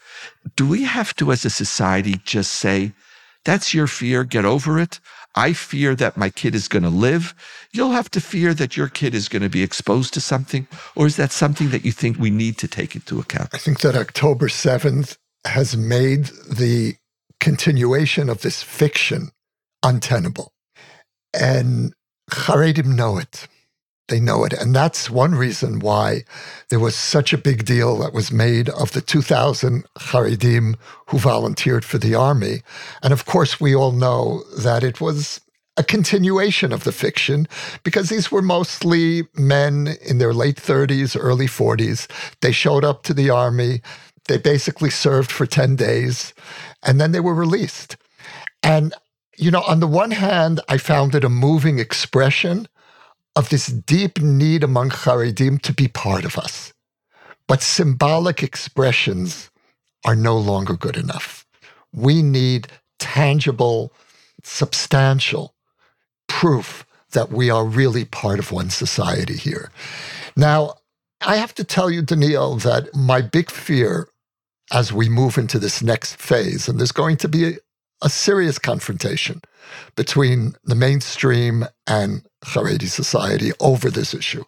Do 0.55 0.67
we 0.67 0.85
have 0.85 1.15
to, 1.17 1.33
as 1.33 1.45
a 1.45 1.51
society, 1.51 2.21
just 2.25 2.53
say, 2.53 2.93
that's 3.45 3.75
your 3.75 3.87
fear, 3.87 4.25
get 4.25 4.45
over 4.45 4.79
it? 4.79 5.01
I 5.35 5.53
fear 5.53 5.95
that 5.97 6.17
my 6.17 6.31
kid 6.31 6.55
is 6.55 6.67
going 6.67 6.83
to 6.83 6.89
live. 6.89 7.35
You'll 7.73 7.93
have 7.93 8.11
to 8.13 8.21
fear 8.21 8.55
that 8.55 8.77
your 8.77 8.89
kid 8.89 9.15
is 9.15 9.29
going 9.29 9.43
to 9.43 9.51
be 9.51 9.63
exposed 9.63 10.15
to 10.15 10.21
something. 10.21 10.67
Or 10.95 11.07
is 11.07 11.17
that 11.17 11.31
something 11.31 11.71
that 11.71 11.85
you 11.85 11.93
think 11.93 12.19
we 12.19 12.31
need 12.31 12.57
to 12.59 12.69
take 12.69 12.95
into 12.95 13.21
account? 13.21 13.51
I 13.53 13.59
think 13.59 13.81
that 13.81 13.95
October 13.95 14.49
7th 14.49 15.19
has 15.47 15.77
made 15.77 16.31
the 16.51 16.97
continuation 17.39 18.31
of 18.31 18.41
this 18.41 18.63
fiction 18.63 19.31
untenable. 19.83 20.53
And 21.39 21.93
Haredim 22.31 22.97
know 22.97 23.19
it. 23.19 23.47
They 24.09 24.21
know 24.21 24.45
it. 24.45 24.53
And 24.53 24.75
that's 24.75 25.11
one 25.11 25.35
reason 25.35 25.81
why 25.81 26.25
there 26.69 26.79
was 26.79 26.95
such 26.95 27.33
a 27.33 27.39
big 27.39 27.65
deal 27.65 27.99
that 27.99 28.13
was 28.13 28.31
made 28.31 28.69
of 28.69 28.93
the 28.93 29.01
2,000 29.01 29.85
Haredim 29.99 30.77
who 31.09 31.19
volunteered 31.19 31.85
for 31.85 31.99
the 31.99 32.15
army. 32.15 32.63
And 33.03 33.13
of 33.13 33.25
course, 33.25 33.61
we 33.61 33.75
all 33.75 33.93
know 33.93 34.45
that 34.59 34.85
it 34.85 35.01
was 35.01 35.41
a 35.77 35.83
continuation 35.83 36.73
of 36.73 36.85
the 36.85 36.93
fiction 36.93 37.49
because 37.83 38.09
these 38.09 38.31
were 38.31 38.43
mostly 38.43 39.25
men 39.35 39.97
in 40.03 40.19
their 40.19 40.33
late 40.33 40.57
30s, 40.57 41.17
early 41.19 41.47
40s. 41.47 42.07
They 42.41 42.53
showed 42.53 42.85
up 42.85 43.03
to 43.05 43.15
the 43.15 43.29
army. 43.29 43.83
They 44.29 44.39
basically 44.39 44.91
served 44.91 45.31
for 45.33 45.47
10 45.47 45.77
days 45.77 46.33
and 46.83 47.01
then 47.01 47.13
they 47.13 47.21
were 47.21 47.35
released. 47.35 47.97
And, 48.63 48.95
you 49.37 49.51
know, 49.51 49.63
on 49.63 49.81
the 49.81 49.87
one 49.87 50.13
hand, 50.13 50.61
I 50.69 50.79
found 50.79 51.15
it 51.15 51.25
a 51.25 51.29
moving 51.29 51.79
expression 51.79 52.69
of 53.37 53.51
this 53.51 53.67
deep 53.67 54.21
need 54.21 54.65
among 54.65 54.91
Haredim 54.91 55.61
to 55.63 55.73
be 55.73 55.89
part 55.89 56.25
of 56.25 56.39
us. 56.39 56.73
But 57.47 57.63
symbolic 57.63 58.43
expressions 58.43 59.51
are 60.05 60.17
no 60.17 60.37
longer 60.37 60.75
good 60.75 60.97
enough. 60.97 61.47
We 61.93 62.23
need 62.23 62.69
tangible, 62.99 63.93
substantial 64.43 65.55
proof 66.29 66.85
that 67.13 67.31
we 67.31 67.51
are 67.51 67.65
really 67.65 68.05
part 68.05 68.39
of 68.39 68.51
one 68.51 68.71
society 68.71 69.37
here. 69.37 69.71
Now, 70.37 70.75
I 71.21 71.37
have 71.37 71.55
to 71.55 71.65
tell 71.65 71.91
you, 71.91 72.03
Donniel, 72.03 72.61
that 72.63 72.95
my 72.95 73.21
big 73.21 73.51
fear 73.51 74.09
as 74.73 74.93
we 74.93 75.09
move 75.09 75.39
into 75.39 75.59
this 75.59 75.83
next 75.83 76.17
phase, 76.17 76.69
and 76.69 76.79
there's 76.79 76.93
going 76.93 77.17
to 77.19 77.29
be 77.29 77.59
a, 78.03 78.09
serious 78.09 78.59
confrontation 78.59 79.41
between 79.97 80.55
the 80.65 80.75
mainstream 80.75 81.65
and 81.87 82.23
Haredi 82.45 82.89
society 82.89 83.53
over 83.61 83.91
this 83.91 84.15
issue. 84.15 84.45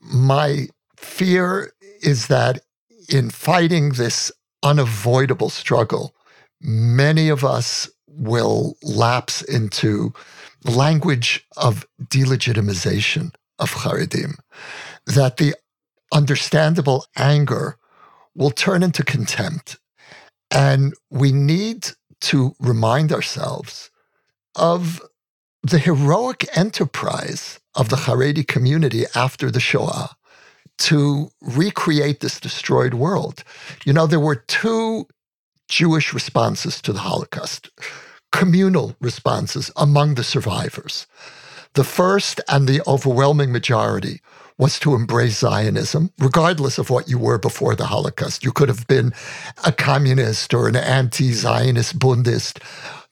My 0.00 0.68
fear 0.96 1.72
is 2.02 2.26
that 2.28 2.60
in 3.08 3.30
fighting 3.30 3.90
this 3.90 4.30
unavoidable 4.62 5.50
struggle, 5.50 6.14
many 6.60 7.28
of 7.28 7.44
us 7.44 7.88
will 8.06 8.76
lapse 8.82 9.42
into 9.42 10.12
language 10.64 11.46
of 11.56 11.86
delegitimization 12.04 13.32
of 13.58 13.72
Haredim, 13.72 14.38
that 15.06 15.38
the 15.38 15.54
understandable 16.12 17.06
anger 17.16 17.76
will 18.34 18.50
turn 18.50 18.82
into 18.82 19.04
contempt. 19.04 19.78
And 20.50 20.94
we 21.10 21.32
need 21.32 21.88
to 22.20 22.54
remind 22.60 23.12
ourselves 23.12 23.90
of 24.56 25.00
the 25.62 25.78
heroic 25.78 26.46
enterprise 26.56 27.60
of 27.74 27.88
the 27.88 27.96
Haredi 27.96 28.46
community 28.46 29.04
after 29.14 29.50
the 29.50 29.60
Shoah 29.60 30.16
to 30.78 31.30
recreate 31.42 32.20
this 32.20 32.40
destroyed 32.40 32.94
world. 32.94 33.44
You 33.84 33.92
know, 33.92 34.06
there 34.06 34.20
were 34.20 34.36
two 34.36 35.06
Jewish 35.68 36.14
responses 36.14 36.80
to 36.82 36.92
the 36.92 37.00
Holocaust, 37.00 37.68
communal 38.32 38.96
responses 39.00 39.70
among 39.76 40.14
the 40.14 40.24
survivors. 40.24 41.06
The 41.74 41.84
first 41.84 42.40
and 42.48 42.66
the 42.66 42.82
overwhelming 42.86 43.52
majority 43.52 44.20
was 44.60 44.78
to 44.78 44.94
embrace 44.94 45.38
Zionism, 45.38 46.12
regardless 46.18 46.76
of 46.76 46.90
what 46.90 47.08
you 47.08 47.18
were 47.18 47.38
before 47.38 47.74
the 47.74 47.86
Holocaust. 47.86 48.44
You 48.44 48.52
could 48.52 48.68
have 48.68 48.86
been 48.86 49.14
a 49.64 49.72
communist 49.72 50.52
or 50.52 50.68
an 50.68 50.76
anti 50.76 51.32
Zionist 51.32 51.98
Bundist. 51.98 52.62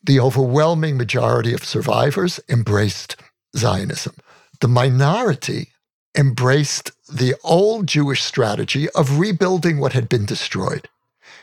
The 0.04 0.20
overwhelming 0.20 0.98
majority 0.98 1.54
of 1.54 1.64
survivors 1.64 2.38
embraced 2.50 3.16
Zionism. 3.56 4.14
The 4.61 4.68
minority 4.68 5.72
embraced 6.16 6.92
the 7.11 7.34
old 7.42 7.87
Jewish 7.87 8.22
strategy 8.22 8.90
of 8.90 9.18
rebuilding 9.18 9.78
what 9.78 9.94
had 9.94 10.06
been 10.06 10.26
destroyed. 10.26 10.87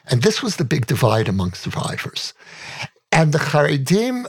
And 0.05 0.21
this 0.21 0.43
was 0.43 0.57
the 0.57 0.65
big 0.65 0.85
divide 0.85 1.27
among 1.27 1.53
survivors. 1.53 2.35
And 3.11 3.33
the 3.33 3.39
Haredim, 3.39 4.27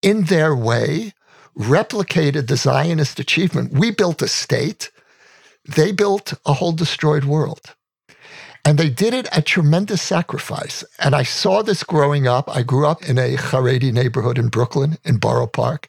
in 0.00 0.24
their 0.24 0.54
way, 0.54 1.12
replicated 1.58 2.46
the 2.46 2.56
Zionist 2.56 3.18
achievement. 3.18 3.72
We 3.72 3.90
built 3.90 4.22
a 4.22 4.28
state, 4.28 4.92
they 5.68 5.92
built 5.92 6.34
a 6.46 6.54
whole 6.54 6.72
destroyed 6.72 7.24
world. 7.24 7.74
And 8.64 8.78
they 8.78 8.90
did 8.90 9.14
it 9.14 9.28
at 9.32 9.46
tremendous 9.46 10.02
sacrifice. 10.02 10.84
And 10.98 11.14
I 11.14 11.22
saw 11.22 11.62
this 11.62 11.82
growing 11.82 12.26
up. 12.26 12.54
I 12.54 12.62
grew 12.62 12.86
up 12.86 13.08
in 13.08 13.18
a 13.18 13.36
Haredi 13.36 13.92
neighborhood 13.92 14.38
in 14.38 14.48
Brooklyn, 14.48 14.98
in 15.04 15.18
Borough 15.18 15.46
Park. 15.46 15.88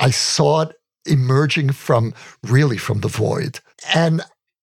I 0.00 0.10
saw 0.10 0.62
it 0.62 0.76
emerging 1.04 1.72
from 1.72 2.14
really 2.42 2.78
from 2.78 3.00
the 3.00 3.08
void. 3.08 3.60
And 3.94 4.22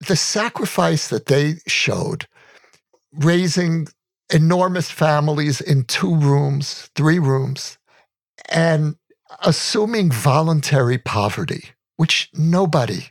the 0.06 0.16
sacrifice 0.16 1.08
that 1.08 1.26
they 1.26 1.56
showed, 1.66 2.26
raising 3.12 3.88
enormous 4.32 4.90
families 4.90 5.60
in 5.60 5.84
two 5.84 6.14
rooms, 6.14 6.88
three 6.94 7.18
rooms, 7.18 7.78
and 8.48 8.96
assuming 9.44 10.10
voluntary 10.10 10.98
poverty, 10.98 11.70
which 11.96 12.30
nobody 12.34 13.06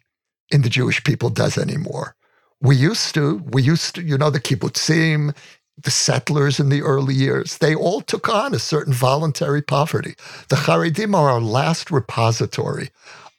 in 0.52 0.62
the 0.62 0.70
Jewish 0.70 1.04
people 1.04 1.30
does 1.30 1.58
anymore. 1.58 2.16
We 2.62 2.76
used 2.76 3.14
to, 3.16 3.38
we 3.52 3.62
used 3.62 3.96
to, 3.96 4.04
you 4.04 4.18
know, 4.18 4.30
the 4.30 4.40
kibbutzim, 4.40 5.36
the 5.82 5.92
settlers 5.92 6.60
in 6.60 6.70
the 6.70 6.82
early 6.82 7.14
years, 7.14 7.58
they 7.58 7.74
all 7.74 8.02
took 8.02 8.28
on 8.28 8.54
a 8.54 8.60
certain 8.60 8.94
voluntary 8.94 9.62
poverty. 9.62 10.16
The 10.50 10.58
Haredim 10.58 11.16
are 11.16 11.30
our 11.30 11.42
last 11.42 11.90
repository 11.90 12.90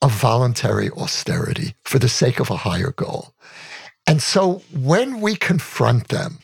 of 0.03 0.13
voluntary 0.13 0.91
austerity 0.91 1.75
for 1.85 1.99
the 1.99 2.09
sake 2.09 2.41
of 2.41 2.51
a 2.51 2.57
higher 2.57 2.93
goal. 2.93 3.35
And 4.07 4.23
so 4.23 4.63
when 4.73 5.21
we 5.21 5.37
confront 5.37 6.09
them, 6.09 6.39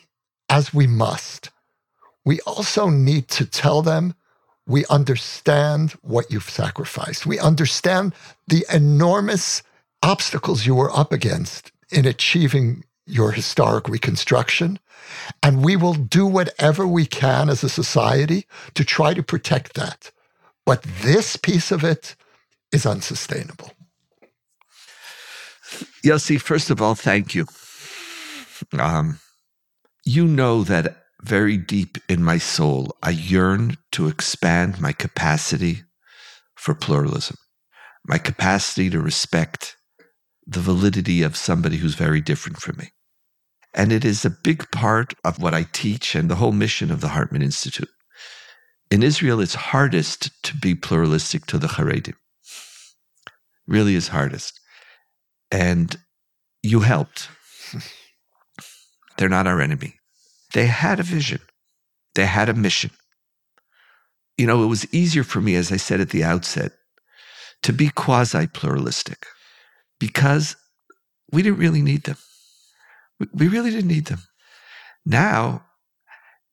as 0.49 0.73
we 0.73 0.87
must, 0.87 1.49
we 2.23 2.39
also 2.41 2.89
need 2.89 3.27
to 3.29 3.45
tell 3.45 3.81
them 3.81 4.13
we 4.67 4.85
understand 4.87 5.91
what 6.01 6.29
you've 6.31 6.49
sacrificed. 6.49 7.25
We 7.25 7.39
understand 7.39 8.13
the 8.47 8.65
enormous 8.71 9.63
obstacles 10.01 10.65
you 10.65 10.75
were 10.75 10.95
up 10.95 11.11
against 11.11 11.71
in 11.91 12.05
achieving 12.05 12.83
your 13.05 13.31
historic 13.31 13.87
reconstruction. 13.87 14.79
And 15.41 15.63
we 15.63 15.75
will 15.75 15.93
do 15.93 16.25
whatever 16.25 16.85
we 16.85 17.05
can 17.05 17.49
as 17.49 17.63
a 17.63 17.69
society 17.69 18.45
to 18.73 18.83
try 18.83 19.13
to 19.13 19.23
protect 19.23 19.73
that. 19.75 20.11
But 20.65 20.83
this 20.83 21.37
piece 21.37 21.71
of 21.71 21.83
it 21.83 22.15
is 22.73 22.85
unsustainable. 22.85 23.71
Yossi, 26.03 26.39
first 26.39 26.69
of 26.69 26.81
all, 26.81 26.95
thank 26.95 27.33
you. 27.33 27.45
Um, 28.77 29.19
you 30.03 30.27
know 30.27 30.63
that 30.63 31.03
very 31.21 31.57
deep 31.57 31.97
in 32.09 32.23
my 32.23 32.37
soul, 32.37 32.95
I 33.01 33.11
yearn 33.11 33.77
to 33.93 34.07
expand 34.07 34.79
my 34.79 34.91
capacity 34.91 35.83
for 36.55 36.73
pluralism, 36.75 37.37
my 38.05 38.17
capacity 38.17 38.89
to 38.89 38.99
respect 38.99 39.76
the 40.47 40.61
validity 40.61 41.21
of 41.21 41.35
somebody 41.35 41.77
who's 41.77 41.95
very 41.95 42.21
different 42.21 42.59
from 42.59 42.77
me. 42.77 42.89
And 43.73 43.91
it 43.91 44.05
is 44.05 44.23
a 44.23 44.29
big 44.29 44.71
part 44.71 45.13
of 45.25 45.41
what 45.41 45.53
I 45.53 45.63
teach 45.73 46.15
and 46.15 46.29
the 46.29 46.35
whole 46.35 46.53
mission 46.53 46.89
of 46.89 47.01
the 47.01 47.09
Hartman 47.09 47.41
Institute. 47.41 47.89
In 48.89 49.03
Israel, 49.03 49.41
it's 49.41 49.55
hardest 49.55 50.31
to 50.43 50.55
be 50.55 50.73
pluralistic 50.73 51.45
to 51.47 51.57
the 51.57 51.67
Haredim. 51.67 52.15
Really 53.67 53.95
is 53.95 54.07
hardest. 54.07 54.59
And 55.51 55.97
you 56.63 56.79
helped. 56.79 57.27
They're 59.17 59.27
not 59.27 59.47
our 59.47 59.59
enemy. 59.59 59.95
They 60.53 60.67
had 60.67 60.99
a 61.01 61.03
vision, 61.03 61.41
they 62.15 62.25
had 62.25 62.47
a 62.47 62.53
mission. 62.53 62.91
You 64.37 64.47
know, 64.47 64.63
it 64.63 64.67
was 64.67 64.91
easier 64.93 65.23
for 65.23 65.41
me, 65.41 65.55
as 65.55 65.71
I 65.71 65.77
said 65.77 65.99
at 65.99 66.11
the 66.11 66.23
outset, 66.23 66.71
to 67.63 67.73
be 67.73 67.89
quasi 67.89 68.47
pluralistic 68.47 69.25
because 69.99 70.55
we 71.31 71.41
didn't 71.41 71.59
really 71.59 71.81
need 71.81 72.03
them. 72.03 72.17
We 73.33 73.47
really 73.47 73.71
didn't 73.71 73.87
need 73.87 74.05
them. 74.05 74.21
Now, 75.05 75.65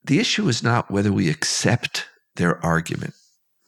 the 0.05 0.19
issue 0.19 0.49
is 0.49 0.63
not 0.63 0.91
whether 0.91 1.13
we 1.13 1.29
accept 1.29 2.07
their 2.37 2.65
argument, 2.65 3.15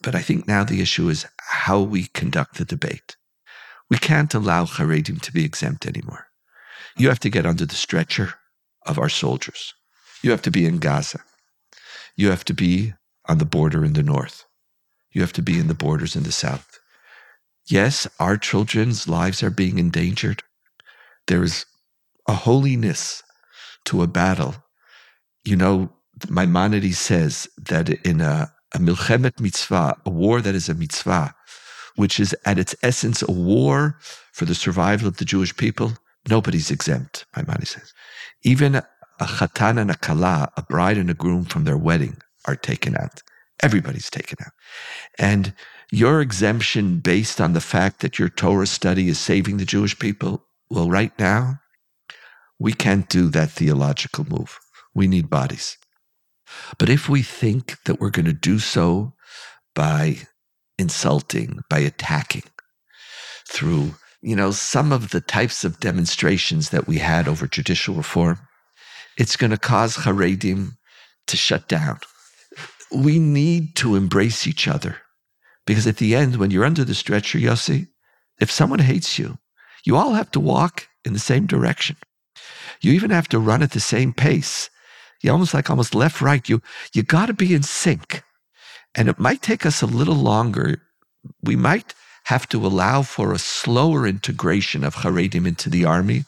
but 0.01 0.15
I 0.15 0.21
think 0.21 0.47
now 0.47 0.63
the 0.63 0.81
issue 0.81 1.09
is 1.09 1.25
how 1.37 1.81
we 1.81 2.05
conduct 2.07 2.57
the 2.57 2.65
debate. 2.65 3.15
We 3.89 3.97
can't 3.97 4.33
allow 4.33 4.65
Haredim 4.65 5.21
to 5.21 5.31
be 5.31 5.45
exempt 5.45 5.85
anymore. 5.85 6.27
You 6.97 7.09
have 7.09 7.19
to 7.21 7.29
get 7.29 7.45
under 7.45 7.65
the 7.65 7.75
stretcher 7.75 8.33
of 8.85 8.97
our 8.99 9.09
soldiers. 9.09 9.73
You 10.21 10.31
have 10.31 10.41
to 10.43 10.51
be 10.51 10.65
in 10.65 10.79
Gaza. 10.79 11.19
You 12.15 12.29
have 12.29 12.43
to 12.45 12.53
be 12.53 12.93
on 13.27 13.37
the 13.37 13.45
border 13.45 13.85
in 13.85 13.93
the 13.93 14.03
north. 14.03 14.45
You 15.11 15.21
have 15.21 15.33
to 15.33 15.41
be 15.41 15.59
in 15.59 15.67
the 15.67 15.73
borders 15.73 16.15
in 16.15 16.23
the 16.23 16.31
south. 16.31 16.76
Yes, 17.69 18.07
our 18.19 18.37
children's 18.37 19.07
lives 19.07 19.43
are 19.43 19.49
being 19.49 19.77
endangered. 19.77 20.41
There 21.27 21.43
is 21.43 21.65
a 22.27 22.33
holiness 22.33 23.23
to 23.85 24.01
a 24.01 24.07
battle. 24.07 24.55
You 25.43 25.57
know, 25.57 25.91
Maimonides 26.29 26.97
says 26.97 27.47
that 27.57 27.89
in 27.89 28.21
a, 28.21 28.51
a 28.73 28.79
milchemet 28.79 29.39
mitzvah, 29.39 29.97
a 30.05 30.09
war 30.09 30.41
that 30.41 30.55
is 30.55 30.69
a 30.69 30.73
mitzvah, 30.73 31.35
which 31.95 32.19
is 32.19 32.35
at 32.45 32.57
its 32.57 32.75
essence 32.83 33.21
a 33.21 33.31
war 33.31 33.97
for 34.31 34.45
the 34.45 34.55
survival 34.55 35.07
of 35.07 35.17
the 35.17 35.25
Jewish 35.25 35.55
people, 35.55 35.93
nobody's 36.29 36.71
exempt, 36.71 37.25
Maimonides 37.35 37.71
says. 37.71 37.93
Even 38.43 38.75
a 38.75 38.85
chatan 39.19 39.77
and 39.77 39.91
a 39.91 39.95
kala, 39.97 40.51
a 40.55 40.63
bride 40.63 40.97
and 40.97 41.09
a 41.09 41.13
groom 41.13 41.43
from 41.43 41.65
their 41.65 41.77
wedding, 41.77 42.17
are 42.45 42.55
taken 42.55 42.95
out. 42.95 43.21
Everybody's 43.61 44.09
taken 44.09 44.37
out. 44.45 44.53
And 45.17 45.53
your 45.91 46.21
exemption 46.21 46.99
based 46.99 47.39
on 47.39 47.53
the 47.53 47.61
fact 47.61 48.01
that 48.01 48.19
your 48.19 48.29
Torah 48.29 48.67
study 48.67 49.07
is 49.07 49.19
saving 49.19 49.57
the 49.57 49.65
Jewish 49.65 49.97
people, 49.97 50.45
well, 50.69 50.89
right 50.89 51.17
now, 51.17 51.59
we 52.59 52.73
can't 52.73 53.07
do 53.07 53.29
that 53.29 53.51
theological 53.51 54.25
move. 54.25 54.59
We 54.93 55.07
need 55.07 55.29
bodies. 55.29 55.77
But 56.77 56.89
if 56.89 57.07
we 57.07 57.21
think 57.21 57.81
that 57.85 57.99
we're 57.99 58.09
going 58.09 58.25
to 58.25 58.33
do 58.33 58.59
so 58.59 59.13
by 59.75 60.17
insulting, 60.77 61.61
by 61.69 61.79
attacking, 61.79 62.43
through, 63.47 63.95
you 64.21 64.35
know, 64.35 64.51
some 64.51 64.91
of 64.91 65.11
the 65.11 65.21
types 65.21 65.63
of 65.63 65.79
demonstrations 65.79 66.69
that 66.69 66.87
we 66.87 66.97
had 66.97 67.27
over 67.27 67.47
judicial 67.47 67.95
reform, 67.95 68.39
it's 69.17 69.37
going 69.37 69.51
to 69.51 69.57
cause 69.57 69.97
Haredim 69.97 70.77
to 71.27 71.37
shut 71.37 71.67
down. 71.67 71.99
We 72.91 73.19
need 73.19 73.75
to 73.77 73.95
embrace 73.95 74.47
each 74.47 74.67
other 74.67 74.97
because 75.67 75.85
at 75.85 75.97
the 75.97 76.15
end, 76.15 76.37
when 76.37 76.49
you're 76.49 76.65
under 76.65 76.83
the 76.83 76.95
stretcher, 76.95 77.37
Yossi, 77.37 77.87
if 78.39 78.49
someone 78.49 78.79
hates 78.79 79.19
you, 79.19 79.37
you 79.83 79.95
all 79.95 80.13
have 80.13 80.31
to 80.31 80.39
walk 80.39 80.87
in 81.05 81.13
the 81.13 81.19
same 81.19 81.45
direction. 81.45 81.97
You 82.81 82.93
even 82.93 83.11
have 83.11 83.27
to 83.29 83.39
run 83.39 83.61
at 83.61 83.71
the 83.71 83.79
same 83.79 84.13
pace. 84.13 84.69
You 85.21 85.31
almost 85.31 85.53
like 85.53 85.69
almost 85.69 85.93
left, 85.93 86.21
right. 86.21 86.47
You 86.47 86.61
you 86.93 87.03
got 87.03 87.27
to 87.27 87.33
be 87.33 87.53
in 87.53 87.63
sync. 87.63 88.23
And 88.95 89.09
it 89.09 89.19
might 89.19 89.41
take 89.41 89.65
us 89.65 89.81
a 89.81 89.85
little 89.87 90.15
longer. 90.15 90.81
We 91.43 91.55
might 91.55 91.93
have 92.25 92.47
to 92.49 92.65
allow 92.65 93.01
for 93.01 93.31
a 93.31 93.39
slower 93.39 94.07
integration 94.07 94.83
of 94.83 94.95
Haredim 94.95 95.47
into 95.47 95.69
the 95.69 95.85
army 95.85 96.25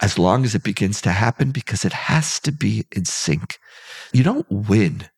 as 0.00 0.18
long 0.18 0.44
as 0.44 0.54
it 0.54 0.62
begins 0.64 1.00
to 1.02 1.10
happen 1.12 1.52
because 1.52 1.84
it 1.84 1.92
has 1.92 2.40
to 2.40 2.52
be 2.52 2.84
in 2.90 3.04
sync. 3.04 3.58
You 4.12 4.24
don't 4.24 4.50
win 4.50 5.08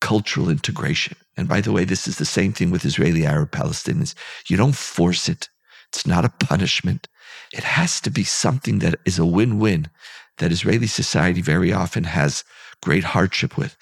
cultural 0.00 0.48
integration. 0.48 1.16
And 1.36 1.48
by 1.48 1.60
the 1.60 1.72
way, 1.72 1.84
this 1.84 2.06
is 2.06 2.18
the 2.18 2.24
same 2.24 2.52
thing 2.52 2.70
with 2.70 2.84
Israeli 2.84 3.26
Arab 3.26 3.50
Palestinians. 3.50 4.14
You 4.48 4.56
don't 4.56 4.74
force 4.74 5.28
it. 5.28 5.48
It's 5.88 6.06
not 6.06 6.24
a 6.24 6.30
punishment. 6.30 7.08
It 7.52 7.64
has 7.64 8.00
to 8.02 8.10
be 8.10 8.24
something 8.24 8.80
that 8.80 8.96
is 9.04 9.18
a 9.18 9.24
win 9.24 9.58
win 9.58 9.88
that 10.38 10.52
Israeli 10.52 10.86
society 10.86 11.40
very 11.40 11.72
often 11.72 12.04
has 12.04 12.44
great 12.82 13.04
hardship 13.04 13.56
with. 13.56 13.76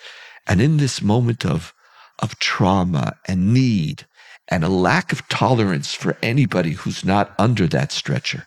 And 0.46 0.61
in 0.61 0.76
this 0.76 1.02
moment 1.02 1.44
of, 1.44 1.74
of 2.18 2.38
trauma 2.38 3.16
and 3.26 3.52
need 3.52 4.07
and 4.48 4.64
a 4.64 4.68
lack 4.68 5.12
of 5.12 5.29
tolerance 5.29 5.92
for 5.92 6.16
anybody 6.22 6.72
who's 6.72 7.05
not 7.05 7.35
under 7.38 7.66
that 7.66 7.92
stretcher, 7.92 8.46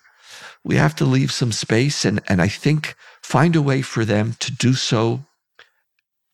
we 0.63 0.75
have 0.75 0.95
to 0.95 1.05
leave 1.05 1.31
some 1.31 1.51
space 1.51 2.05
and, 2.05 2.21
and 2.27 2.41
I 2.41 2.47
think 2.47 2.95
find 3.21 3.55
a 3.55 3.61
way 3.61 3.81
for 3.81 4.05
them 4.05 4.35
to 4.39 4.51
do 4.51 4.73
so 4.73 5.25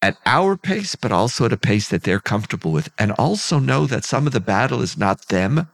at 0.05 0.19
our 0.27 0.55
pace, 0.55 0.95
but 0.95 1.11
also 1.11 1.45
at 1.45 1.53
a 1.53 1.57
pace 1.57 1.89
that 1.89 2.03
they're 2.03 2.19
comfortable 2.19 2.71
with. 2.71 2.89
And 2.99 3.11
also 3.13 3.57
know 3.57 3.87
that 3.87 4.05
some 4.05 4.27
of 4.27 4.33
the 4.33 4.39
battle 4.39 4.83
is 4.83 4.95
not 4.95 5.29
them, 5.29 5.67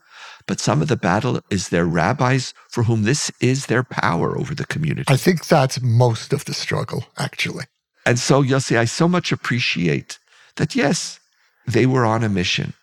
but 0.48 0.62
some 0.62 0.82
of 0.82 0.88
the 0.88 0.96
battle 0.96 1.42
is 1.50 1.68
their 1.68 1.86
rabbis 1.86 2.54
for 2.70 2.84
whom 2.84 3.04
this 3.04 3.30
is 3.42 3.66
their 3.66 3.84
power 3.84 4.38
over 4.38 4.56
the 4.56 4.66
community. 4.66 5.14
I 5.14 5.18
think 5.18 5.48
that's 5.48 5.82
most 5.82 6.32
of 6.32 6.46
the 6.46 6.54
struggle, 6.54 7.04
actually. 7.18 7.66
And 8.06 8.18
so, 8.18 8.42
Yossi, 8.42 8.78
I 8.78 8.86
so 8.86 9.08
much 9.10 9.34
appreciate 9.34 10.18
that, 10.56 10.76
yes, 10.76 11.20
they 11.68 11.86
were 11.86 12.06
on 12.06 12.24
a 12.24 12.30
mission, 12.30 12.74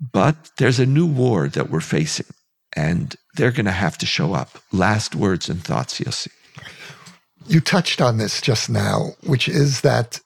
but 0.00 0.50
there's 0.58 0.80
a 0.80 0.86
new 0.86 1.06
war 1.06 1.46
that 1.48 1.70
we're 1.70 1.80
facing, 1.80 2.26
and 2.74 3.14
they're 3.36 3.52
going 3.52 3.66
to 3.66 3.70
have 3.70 3.96
to 3.98 4.06
show 4.06 4.34
up. 4.34 4.58
Last 4.72 5.14
words 5.14 5.48
and 5.48 5.62
thoughts, 5.62 6.00
Yossi. 6.00 6.32
You 7.46 7.60
touched 7.60 8.00
on 8.00 8.18
this 8.18 8.40
just 8.40 8.68
now, 8.68 9.12
which 9.22 9.48
is 9.48 9.82
that 9.82 10.20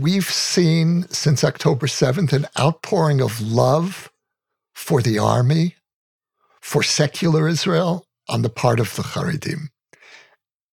we've 0.00 0.30
seen 0.30 1.06
since 1.08 1.44
October 1.44 1.86
7th 1.86 2.32
an 2.32 2.46
outpouring 2.58 3.20
of 3.20 3.40
love 3.40 4.10
for 4.74 5.00
the 5.00 5.18
army, 5.18 5.76
for 6.60 6.82
secular 6.82 7.48
Israel 7.48 8.06
on 8.28 8.42
the 8.42 8.48
part 8.48 8.80
of 8.80 8.94
the 8.96 9.02
Haredim. 9.02 9.68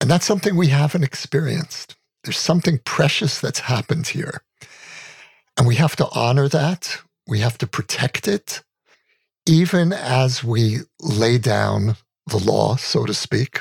And 0.01 0.09
that's 0.09 0.25
something 0.25 0.55
we 0.55 0.67
haven't 0.67 1.03
experienced. 1.03 1.95
There's 2.23 2.37
something 2.37 2.79
precious 2.83 3.39
that's 3.39 3.59
happened 3.59 4.07
here. 4.07 4.41
And 5.57 5.67
we 5.67 5.75
have 5.75 5.95
to 5.97 6.07
honor 6.13 6.47
that. 6.49 6.99
We 7.27 7.39
have 7.39 7.57
to 7.59 7.67
protect 7.67 8.27
it, 8.27 8.63
even 9.45 9.93
as 9.93 10.43
we 10.43 10.79
lay 10.99 11.37
down 11.37 11.95
the 12.27 12.39
law, 12.39 12.75
so 12.75 13.05
to 13.05 13.13
speak, 13.13 13.59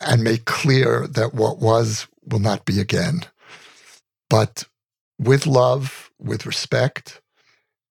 and 0.00 0.24
make 0.24 0.44
clear 0.44 1.06
that 1.06 1.34
what 1.34 1.60
was 1.60 2.08
will 2.26 2.40
not 2.40 2.64
be 2.64 2.80
again. 2.80 3.22
But 4.30 4.64
with 5.18 5.46
love, 5.46 6.10
with 6.18 6.46
respect, 6.46 7.20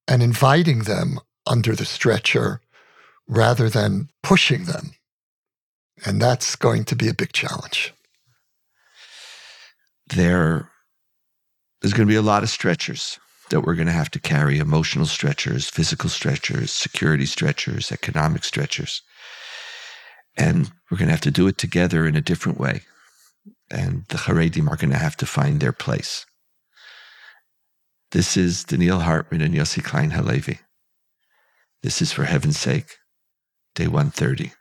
and 0.08 0.24
inviting 0.24 0.80
them 0.80 1.20
under 1.46 1.76
the 1.76 1.86
stretcher 1.86 2.62
rather 3.28 3.70
than 3.70 4.10
pushing 4.24 4.66
them. 4.66 4.92
And 6.06 6.22
that's 6.22 6.56
going 6.56 6.86
to 6.86 6.96
be 6.96 7.08
a 7.08 7.14
big 7.14 7.34
challenge. 7.34 7.94
There, 10.08 10.70
there's 11.82 11.94
going 11.94 12.08
to 12.08 12.12
be 12.12 12.16
a 12.16 12.22
lot 12.22 12.44
of 12.44 12.50
stretchers 12.50 13.20
that 13.50 13.62
we're 13.62 13.76
going 13.76 13.88
to 13.88 13.94
have 13.94 14.12
to 14.12 14.20
carry 14.20 14.60
emotional 14.60 15.06
stretchers, 15.06 15.70
physical 15.70 16.10
stretchers, 16.10 16.72
security 16.72 17.26
stretchers, 17.26 17.92
economic 17.92 18.44
stretchers. 18.44 19.02
And 20.38 20.72
we're 20.90 20.98
going 20.98 21.08
to 21.08 21.14
have 21.14 21.22
to 21.22 21.32
do 21.32 21.48
it 21.48 21.58
together 21.58 22.06
in 22.06 22.16
a 22.16 22.22
different 22.22 22.60
way. 22.60 22.82
And 23.70 24.06
the 24.10 24.18
Haredim 24.18 24.70
are 24.70 24.78
going 24.78 24.92
to 24.92 24.98
have 24.98 25.18
to 25.18 25.26
find 25.26 25.60
their 25.60 25.74
place. 25.74 26.26
This 28.12 28.38
is 28.38 28.64
Donniel 28.64 29.02
Hartman 29.02 29.42
and 29.42 29.54
Yossi 29.54 29.84
Klein 29.84 30.12
Halevi. 30.12 30.60
This 31.84 32.02
is 32.02 32.14
for 32.14 32.24
heaven's 32.24 32.58
sake 32.58 32.98
day 33.76 33.88
130. 33.88 34.54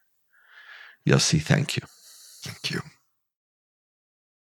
Yossi, 1.09 1.41
thank 1.41 1.77
you. 1.77 1.83
Thank 2.43 2.71
you. 2.71 2.83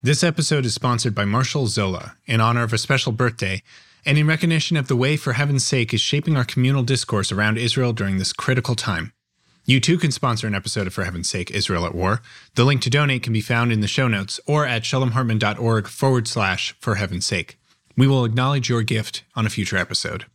This 0.03 0.23
episode 0.23 0.65
is 0.65 0.73
sponsored 0.73 1.15
by 1.15 1.25
Marshall 1.25 1.67
Zola 1.67 2.17
in 2.25 2.41
honor 2.41 2.63
of 2.63 2.73
a 2.73 2.77
special 2.77 3.11
birthday 3.11 3.63
and 4.05 4.17
in 4.17 4.27
recognition 4.27 4.77
of 4.77 4.87
the 4.87 4.95
way 4.95 5.15
For 5.15 5.33
Heaven's 5.33 5.65
Sake 5.65 5.93
is 5.93 6.01
shaping 6.01 6.35
our 6.35 6.43
communal 6.43 6.83
discourse 6.83 7.31
around 7.31 7.57
Israel 7.57 7.93
during 7.93 8.17
this 8.17 8.33
critical 8.33 8.75
time. 8.75 9.13
You 9.63 9.79
too 9.79 9.99
can 9.99 10.11
sponsor 10.11 10.47
an 10.47 10.55
episode 10.55 10.87
of 10.87 10.93
For 10.93 11.03
Heaven's 11.03 11.29
Sake 11.29 11.51
Israel 11.51 11.85
at 11.85 11.93
War. 11.93 12.21
The 12.55 12.65
link 12.65 12.81
to 12.81 12.89
donate 12.89 13.21
can 13.21 13.31
be 13.31 13.41
found 13.41 13.71
in 13.71 13.81
the 13.81 13.87
show 13.87 14.07
notes 14.07 14.39
or 14.47 14.65
at 14.65 14.81
shalomhartman.org 14.81 15.87
forward 15.87 16.27
slash 16.27 16.75
For 16.79 16.95
Heaven's 16.95 17.27
Sake. 17.27 17.59
We 17.95 18.07
will 18.07 18.25
acknowledge 18.25 18.69
your 18.69 18.81
gift 18.81 19.23
on 19.35 19.45
a 19.45 19.49
future 19.49 19.77
episode. 19.77 20.25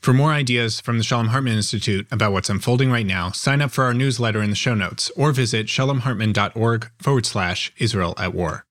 For 0.00 0.12
more 0.12 0.32
ideas 0.32 0.80
from 0.80 0.98
the 0.98 1.04
Shalom 1.04 1.28
Hartman 1.28 1.56
Institute 1.56 2.06
about 2.12 2.32
what's 2.32 2.50
unfolding 2.50 2.90
right 2.92 3.06
now, 3.06 3.30
sign 3.30 3.62
up 3.62 3.70
for 3.70 3.84
our 3.84 3.94
newsletter 3.94 4.42
in 4.42 4.50
the 4.50 4.56
show 4.56 4.74
notes 4.74 5.10
or 5.16 5.32
visit 5.32 5.66
shalomhartman.org 5.66 6.90
forward 6.98 7.26
slash 7.26 7.72
Israel 7.78 8.14
at 8.18 8.34
war. 8.34 8.66